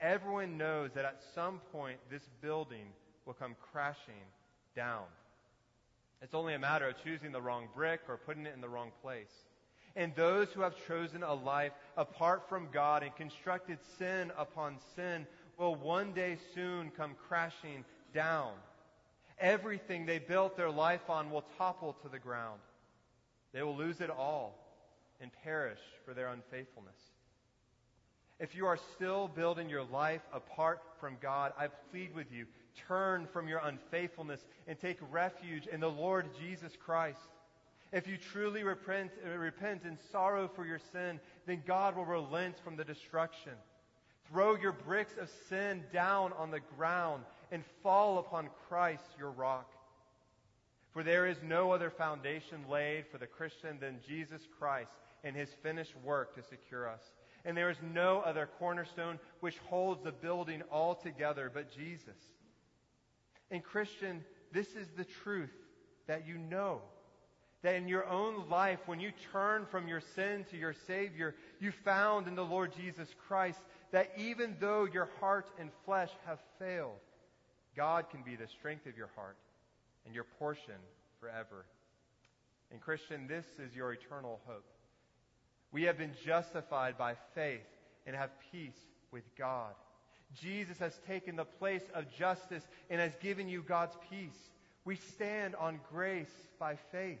Everyone 0.00 0.58
knows 0.58 0.90
that 0.94 1.06
at 1.06 1.22
some 1.34 1.60
point 1.72 1.98
this 2.10 2.28
building 2.42 2.86
will 3.24 3.34
come 3.34 3.56
crashing 3.72 4.26
down. 4.76 5.04
It's 6.20 6.34
only 6.34 6.52
a 6.52 6.58
matter 6.58 6.88
of 6.88 7.02
choosing 7.02 7.32
the 7.32 7.40
wrong 7.40 7.68
brick 7.74 8.00
or 8.08 8.18
putting 8.18 8.44
it 8.44 8.52
in 8.54 8.60
the 8.60 8.68
wrong 8.68 8.90
place. 9.02 9.30
And 9.96 10.14
those 10.14 10.48
who 10.48 10.60
have 10.60 10.74
chosen 10.86 11.22
a 11.22 11.34
life 11.34 11.72
apart 11.96 12.48
from 12.48 12.68
God 12.72 13.02
and 13.02 13.14
constructed 13.16 13.78
sin 13.98 14.30
upon 14.38 14.76
sin 14.94 15.26
will 15.58 15.74
one 15.74 16.12
day 16.12 16.38
soon 16.54 16.90
come 16.90 17.14
crashing 17.28 17.84
down. 18.14 18.52
Everything 19.38 20.06
they 20.06 20.18
built 20.18 20.56
their 20.56 20.70
life 20.70 21.08
on 21.08 21.30
will 21.30 21.44
topple 21.58 21.94
to 22.02 22.08
the 22.08 22.18
ground. 22.18 22.60
They 23.52 23.62
will 23.62 23.76
lose 23.76 24.00
it 24.00 24.10
all 24.10 24.58
and 25.20 25.30
perish 25.44 25.80
for 26.04 26.14
their 26.14 26.28
unfaithfulness. 26.28 26.96
If 28.38 28.54
you 28.54 28.66
are 28.66 28.78
still 28.94 29.28
building 29.28 29.68
your 29.68 29.84
life 29.84 30.22
apart 30.32 30.80
from 30.98 31.18
God, 31.20 31.52
I 31.58 31.68
plead 31.90 32.14
with 32.14 32.32
you, 32.32 32.46
turn 32.88 33.26
from 33.26 33.48
your 33.48 33.60
unfaithfulness 33.62 34.40
and 34.66 34.78
take 34.78 34.96
refuge 35.10 35.66
in 35.66 35.80
the 35.80 35.90
Lord 35.90 36.26
Jesus 36.40 36.72
Christ. 36.82 37.18
If 37.92 38.06
you 38.06 38.16
truly 38.16 38.62
repent, 38.62 39.10
uh, 39.26 39.36
repent 39.36 39.82
and 39.84 39.98
sorrow 40.12 40.48
for 40.54 40.64
your 40.64 40.80
sin, 40.92 41.18
then 41.46 41.62
God 41.66 41.96
will 41.96 42.04
relent 42.04 42.56
from 42.62 42.76
the 42.76 42.84
destruction. 42.84 43.52
Throw 44.28 44.56
your 44.56 44.72
bricks 44.72 45.14
of 45.20 45.28
sin 45.48 45.82
down 45.92 46.32
on 46.34 46.52
the 46.52 46.60
ground 46.76 47.24
and 47.50 47.64
fall 47.82 48.18
upon 48.18 48.48
Christ, 48.68 49.02
your 49.18 49.30
rock. 49.30 49.72
For 50.92 51.02
there 51.02 51.26
is 51.26 51.38
no 51.42 51.72
other 51.72 51.90
foundation 51.90 52.64
laid 52.68 53.06
for 53.10 53.18
the 53.18 53.26
Christian 53.26 53.78
than 53.80 54.00
Jesus 54.06 54.42
Christ 54.58 54.92
and 55.24 55.34
his 55.36 55.48
finished 55.62 55.94
work 56.04 56.34
to 56.34 56.42
secure 56.42 56.88
us. 56.88 57.02
And 57.44 57.56
there 57.56 57.70
is 57.70 57.78
no 57.92 58.20
other 58.20 58.48
cornerstone 58.58 59.18
which 59.40 59.58
holds 59.68 60.02
the 60.02 60.12
building 60.12 60.62
all 60.70 60.94
together 60.94 61.50
but 61.52 61.74
Jesus. 61.74 62.18
And 63.50 63.64
Christian, 63.64 64.24
this 64.52 64.68
is 64.74 64.88
the 64.96 65.06
truth 65.22 65.54
that 66.06 66.26
you 66.26 66.38
know. 66.38 66.82
That 67.62 67.74
in 67.74 67.88
your 67.88 68.08
own 68.08 68.48
life, 68.48 68.78
when 68.86 69.00
you 69.00 69.12
turn 69.32 69.66
from 69.70 69.86
your 69.86 70.00
sin 70.14 70.46
to 70.50 70.56
your 70.56 70.74
Savior, 70.86 71.34
you 71.58 71.72
found 71.84 72.26
in 72.26 72.34
the 72.34 72.44
Lord 72.44 72.72
Jesus 72.74 73.08
Christ 73.28 73.58
that 73.92 74.10
even 74.16 74.56
though 74.60 74.86
your 74.90 75.10
heart 75.20 75.50
and 75.58 75.70
flesh 75.84 76.10
have 76.26 76.38
failed, 76.58 76.98
God 77.76 78.08
can 78.10 78.22
be 78.22 78.36
the 78.36 78.48
strength 78.48 78.86
of 78.86 78.96
your 78.96 79.10
heart 79.14 79.36
and 80.06 80.14
your 80.14 80.24
portion 80.38 80.74
forever. 81.20 81.66
And 82.70 82.80
Christian, 82.80 83.26
this 83.26 83.44
is 83.58 83.74
your 83.74 83.92
eternal 83.92 84.40
hope. 84.46 84.64
We 85.72 85.82
have 85.84 85.98
been 85.98 86.12
justified 86.24 86.96
by 86.96 87.14
faith 87.34 87.60
and 88.06 88.16
have 88.16 88.30
peace 88.50 88.78
with 89.12 89.24
God. 89.36 89.74
Jesus 90.34 90.78
has 90.78 90.98
taken 91.06 91.36
the 91.36 91.44
place 91.44 91.82
of 91.94 92.10
justice 92.16 92.62
and 92.88 93.00
has 93.00 93.12
given 93.16 93.48
you 93.48 93.62
God's 93.62 93.96
peace. 94.08 94.50
We 94.84 94.96
stand 94.96 95.54
on 95.56 95.80
grace 95.92 96.30
by 96.58 96.76
faith. 96.92 97.18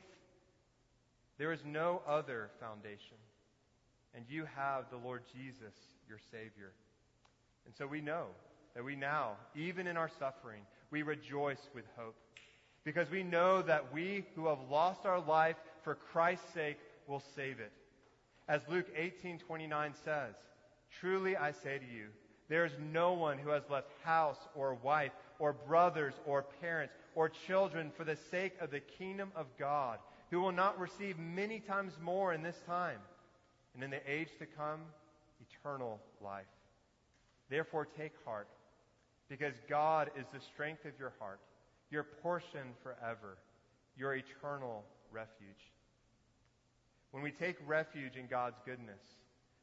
There 1.40 1.52
is 1.52 1.64
no 1.64 2.02
other 2.06 2.50
foundation. 2.60 3.16
And 4.14 4.26
you 4.28 4.44
have 4.56 4.90
the 4.90 4.98
Lord 4.98 5.22
Jesus, 5.34 5.72
your 6.06 6.18
Savior. 6.30 6.72
And 7.64 7.74
so 7.74 7.86
we 7.86 8.02
know 8.02 8.26
that 8.74 8.84
we 8.84 8.94
now, 8.94 9.36
even 9.56 9.86
in 9.86 9.96
our 9.96 10.10
suffering, 10.18 10.60
we 10.90 11.00
rejoice 11.00 11.70
with 11.74 11.86
hope. 11.96 12.14
Because 12.84 13.08
we 13.10 13.22
know 13.22 13.62
that 13.62 13.90
we 13.90 14.26
who 14.34 14.48
have 14.48 14.58
lost 14.70 15.06
our 15.06 15.18
life 15.18 15.56
for 15.82 15.94
Christ's 15.94 16.52
sake 16.52 16.76
will 17.06 17.22
save 17.34 17.58
it. 17.58 17.72
As 18.46 18.60
Luke 18.68 18.90
18:29 18.94 19.94
says, 19.94 20.34
"Truly 20.90 21.38
I 21.38 21.52
say 21.52 21.78
to 21.78 21.86
you, 21.86 22.12
there 22.48 22.66
is 22.66 22.78
no 22.78 23.14
one 23.14 23.38
who 23.38 23.48
has 23.48 23.66
left 23.70 23.90
house 24.02 24.46
or 24.54 24.74
wife 24.74 25.12
or 25.38 25.54
brothers 25.54 26.20
or 26.26 26.42
parents 26.42 26.92
or 27.14 27.30
children 27.30 27.90
for 27.92 28.04
the 28.04 28.16
sake 28.16 28.60
of 28.60 28.70
the 28.70 28.80
kingdom 28.80 29.32
of 29.34 29.46
God 29.56 30.00
who 30.30 30.40
will 30.40 30.52
not 30.52 30.78
receive 30.78 31.18
many 31.18 31.60
times 31.60 31.92
more 32.02 32.32
in 32.32 32.42
this 32.42 32.60
time 32.66 32.98
and 33.74 33.82
in 33.82 33.90
the 33.90 34.10
age 34.10 34.28
to 34.38 34.46
come 34.46 34.80
eternal 35.50 36.00
life. 36.22 36.44
Therefore 37.48 37.86
take 37.98 38.12
heart 38.24 38.48
because 39.28 39.54
God 39.68 40.10
is 40.16 40.26
the 40.32 40.40
strength 40.40 40.84
of 40.84 40.92
your 40.98 41.12
heart, 41.18 41.40
your 41.90 42.04
portion 42.04 42.74
forever, 42.82 43.38
your 43.96 44.14
eternal 44.14 44.84
refuge. 45.12 45.72
When 47.10 47.22
we 47.22 47.32
take 47.32 47.56
refuge 47.66 48.16
in 48.16 48.26
God's 48.26 48.58
goodness, 48.64 49.02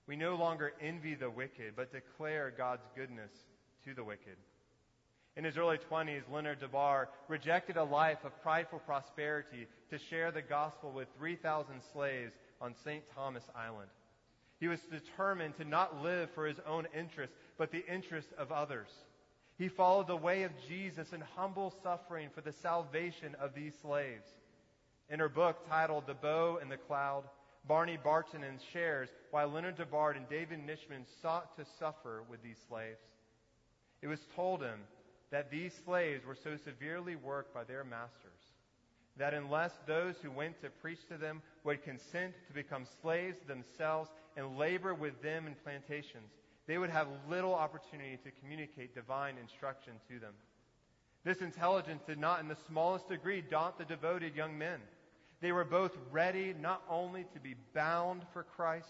we 0.05 0.15
no 0.15 0.35
longer 0.35 0.73
envy 0.81 1.15
the 1.15 1.29
wicked, 1.29 1.73
but 1.75 1.91
declare 1.93 2.53
God's 2.57 2.85
goodness 2.95 3.31
to 3.85 3.93
the 3.93 4.03
wicked. 4.03 4.37
In 5.37 5.43
his 5.43 5.55
early 5.55 5.77
20s, 5.77 6.23
Leonard 6.31 6.59
Dober 6.59 7.09
rejected 7.27 7.77
a 7.77 7.83
life 7.83 8.17
of 8.25 8.41
prideful 8.41 8.79
prosperity 8.79 9.67
to 9.91 9.99
share 10.09 10.31
the 10.31 10.41
gospel 10.41 10.91
with 10.91 11.07
3,000 11.19 11.75
slaves 11.93 12.33
on 12.59 12.73
St. 12.83 13.03
Thomas 13.13 13.43
Island. 13.55 13.91
He 14.59 14.67
was 14.67 14.79
determined 14.91 15.55
to 15.57 15.63
not 15.63 16.01
live 16.01 16.29
for 16.33 16.47
his 16.47 16.57
own 16.67 16.87
interest, 16.97 17.33
but 17.55 17.71
the 17.71 17.85
interest 17.85 18.29
of 18.39 18.51
others. 18.51 18.87
He 19.59 19.67
followed 19.67 20.07
the 20.07 20.17
way 20.17 20.41
of 20.41 20.51
Jesus 20.67 21.13
in 21.13 21.21
humble 21.35 21.71
suffering 21.83 22.29
for 22.33 22.41
the 22.41 22.53
salvation 22.63 23.35
of 23.39 23.53
these 23.53 23.73
slaves. 23.83 24.25
In 25.07 25.19
her 25.19 25.29
book 25.29 25.69
titled 25.69 26.07
The 26.07 26.15
Bow 26.15 26.57
and 26.59 26.71
the 26.71 26.77
Cloud, 26.77 27.25
Barney 27.67 27.99
Bartinen 28.03 28.57
shares 28.73 29.09
why 29.29 29.43
Leonard 29.43 29.77
Dober 29.77 30.11
and 30.11 30.27
David 30.27 30.65
Nitschmann 30.65 31.05
sought 31.21 31.55
to 31.57 31.65
suffer 31.77 32.23
with 32.27 32.41
these 32.41 32.57
slaves. 32.67 32.97
It 34.01 34.07
was 34.07 34.19
told 34.35 34.63
him 34.63 34.79
that 35.31 35.51
these 35.51 35.73
slaves 35.85 36.25
were 36.25 36.35
so 36.35 36.55
severely 36.57 37.15
worked 37.15 37.53
by 37.53 37.63
their 37.63 37.83
masters 37.83 38.37
that 39.17 39.33
unless 39.33 39.71
those 39.85 40.15
who 40.21 40.31
went 40.31 40.61
to 40.61 40.69
preach 40.69 40.99
to 41.09 41.17
them 41.17 41.41
would 41.63 41.83
consent 41.83 42.33
to 42.47 42.53
become 42.53 42.85
slaves 43.01 43.37
themselves 43.47 44.09
and 44.35 44.57
labor 44.57 44.93
with 44.93 45.21
them 45.21 45.47
in 45.47 45.55
plantations, 45.63 46.31
they 46.67 46.77
would 46.77 46.89
have 46.89 47.07
little 47.29 47.53
opportunity 47.53 48.17
to 48.23 48.31
communicate 48.41 48.93
divine 48.93 49.35
instruction 49.41 49.93
to 50.09 50.19
them. 50.19 50.33
This 51.23 51.39
intelligence 51.39 52.03
did 52.05 52.19
not 52.19 52.39
in 52.39 52.47
the 52.47 52.57
smallest 52.67 53.09
degree 53.09 53.41
daunt 53.41 53.77
the 53.77 53.85
devoted 53.85 54.35
young 54.35 54.57
men. 54.57 54.79
They 55.41 55.51
were 55.51 55.65
both 55.65 55.91
ready 56.11 56.53
not 56.59 56.83
only 56.89 57.25
to 57.33 57.39
be 57.39 57.55
bound 57.73 58.21
for 58.33 58.43
Christ, 58.43 58.87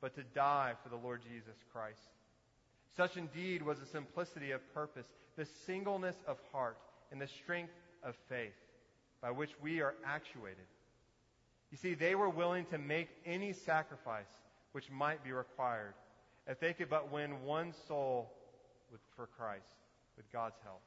but 0.00 0.14
to 0.14 0.22
die 0.34 0.72
for 0.82 0.88
the 0.88 0.96
Lord 0.96 1.20
Jesus 1.22 1.56
Christ. 1.72 1.98
Such 2.96 3.16
indeed 3.16 3.62
was 3.62 3.78
the 3.78 3.86
simplicity 3.86 4.50
of 4.50 4.74
purpose, 4.74 5.06
the 5.36 5.46
singleness 5.66 6.16
of 6.26 6.38
heart, 6.52 6.78
and 7.12 7.20
the 7.20 7.28
strength 7.28 7.72
of 8.02 8.14
faith 8.28 8.52
by 9.20 9.30
which 9.30 9.50
we 9.62 9.80
are 9.80 9.94
actuated. 10.04 10.66
You 11.70 11.76
see, 11.76 11.94
they 11.94 12.14
were 12.14 12.30
willing 12.30 12.64
to 12.66 12.78
make 12.78 13.08
any 13.24 13.52
sacrifice 13.52 14.30
which 14.72 14.90
might 14.90 15.22
be 15.22 15.32
required 15.32 15.94
if 16.46 16.58
they 16.58 16.72
could 16.72 16.88
but 16.88 17.12
win 17.12 17.44
one 17.44 17.72
soul 17.86 18.32
with, 18.90 19.00
for 19.14 19.26
Christ 19.26 19.64
with 20.16 20.30
God's 20.32 20.56
help. 20.64 20.80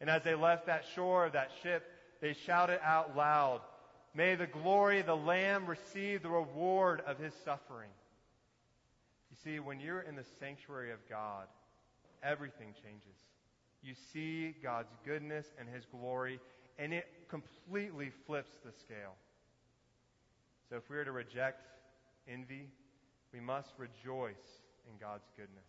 And 0.00 0.08
as 0.08 0.22
they 0.22 0.34
left 0.34 0.66
that 0.66 0.84
shore 0.94 1.26
of 1.26 1.32
that 1.32 1.50
ship, 1.62 1.84
they 2.20 2.32
shouted 2.32 2.80
out 2.82 3.16
loud, 3.16 3.60
May 4.14 4.34
the 4.34 4.46
glory 4.46 5.00
of 5.00 5.06
the 5.06 5.16
Lamb 5.16 5.66
receive 5.66 6.22
the 6.22 6.30
reward 6.30 7.02
of 7.06 7.18
his 7.18 7.32
suffering. 7.44 7.90
See, 9.42 9.58
when 9.58 9.80
you're 9.80 10.02
in 10.02 10.16
the 10.16 10.24
sanctuary 10.38 10.92
of 10.92 10.98
God, 11.08 11.46
everything 12.22 12.74
changes. 12.74 13.16
You 13.82 13.94
see 14.12 14.54
God's 14.62 14.92
goodness 15.04 15.46
and 15.58 15.68
his 15.68 15.84
glory, 15.86 16.38
and 16.78 16.92
it 16.92 17.06
completely 17.28 18.10
flips 18.26 18.52
the 18.64 18.72
scale. 18.72 19.14
So 20.68 20.76
if 20.76 20.90
we 20.90 20.96
are 20.96 21.04
to 21.04 21.12
reject 21.12 21.66
envy, 22.28 22.68
we 23.32 23.40
must 23.40 23.70
rejoice 23.78 24.60
in 24.86 24.98
God's 25.00 25.26
goodness. 25.36 25.64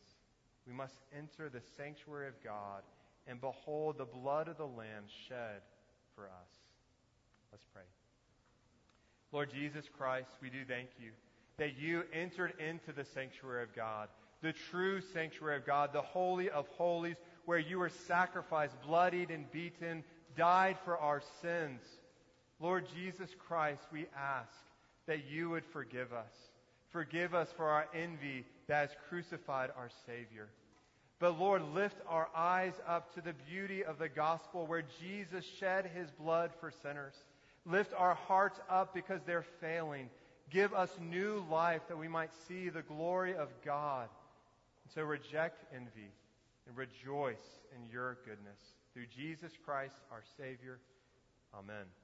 We 0.68 0.74
must 0.74 0.96
enter 1.18 1.50
the 1.50 1.62
sanctuary 1.78 2.28
of 2.28 2.34
God 2.44 2.84
and 3.28 3.40
behold 3.40 3.98
the 3.98 4.06
blood 4.06 4.48
of 4.48 4.58
the 4.58 4.68
Lamb 4.68 5.06
shed 5.28 5.62
for 6.16 6.26
us. 6.26 6.52
Let's 7.52 7.66
pray. 7.74 7.84
Lord 9.32 9.50
Jesus 9.50 9.86
Christ, 9.98 10.30
we 10.42 10.50
do 10.50 10.66
thank 10.68 10.90
you 11.00 11.12
that 11.62 11.78
you 11.78 12.02
entered 12.12 12.54
into 12.58 12.92
the 12.92 13.06
sanctuary 13.06 13.62
of 13.62 13.76
God, 13.76 14.10
the 14.42 14.52
true 14.72 15.00
sanctuary 15.14 15.58
of 15.58 15.64
God, 15.64 15.94
the 15.94 16.02
holy 16.02 16.50
of 16.50 16.68
holies, 16.70 17.18
where 17.46 17.60
you 17.60 17.78
were 17.78 17.92
sacrificed, 18.08 18.74
bloodied 18.82 19.30
and 19.30 19.52
beaten, 19.52 20.04
died 20.36 20.76
for 20.84 20.98
our 20.98 21.22
sins. 21.44 21.82
Lord 22.60 22.88
Jesus 22.96 23.30
Christ, 23.48 23.84
we 23.94 24.08
ask 24.18 24.50
that 25.06 25.30
you 25.30 25.52
would 25.52 25.64
forgive 25.66 26.12
us. 26.12 26.34
Forgive 26.90 27.36
us 27.36 27.54
for 27.56 27.68
our 27.68 27.86
envy 27.94 28.44
that 28.66 28.90
has 28.90 28.98
crucified 29.08 29.70
our 29.78 29.92
Savior. 30.08 30.48
But 31.20 31.40
Lord, 31.40 31.62
lift 31.76 31.98
our 32.08 32.28
eyes 32.36 32.74
up 32.88 33.14
to 33.14 33.22
the 33.22 33.36
beauty 33.48 33.86
of 33.86 34.00
the 34.00 34.10
gospel 34.10 34.66
where 34.66 34.84
Jesus 35.00 35.46
shed 35.60 35.92
his 35.94 36.10
blood 36.10 36.50
for 36.60 36.72
sinners. 36.82 37.14
Lift 37.68 37.94
our 37.96 38.16
hearts 38.16 38.60
up 38.68 38.96
because 38.96 39.22
they're 39.28 39.46
failing. 39.60 40.10
Give 40.52 40.74
us 40.74 40.92
new 41.00 41.46
life 41.50 41.82
that 41.88 41.98
we 41.98 42.10
might 42.10 42.32
see 42.48 42.70
the 42.70 42.82
glory 42.82 43.36
of 43.36 43.50
God. 43.64 44.10
And 44.84 44.94
so 44.94 45.02
reject 45.04 45.64
envy 45.74 46.12
and 46.68 46.78
rejoice 46.78 47.62
in 47.76 47.90
your 47.92 48.18
goodness. 48.26 48.60
through 48.94 49.06
Jesus 49.08 49.54
Christ, 49.64 49.96
our 50.12 50.24
Savior. 50.38 50.80
Amen. 51.54 52.01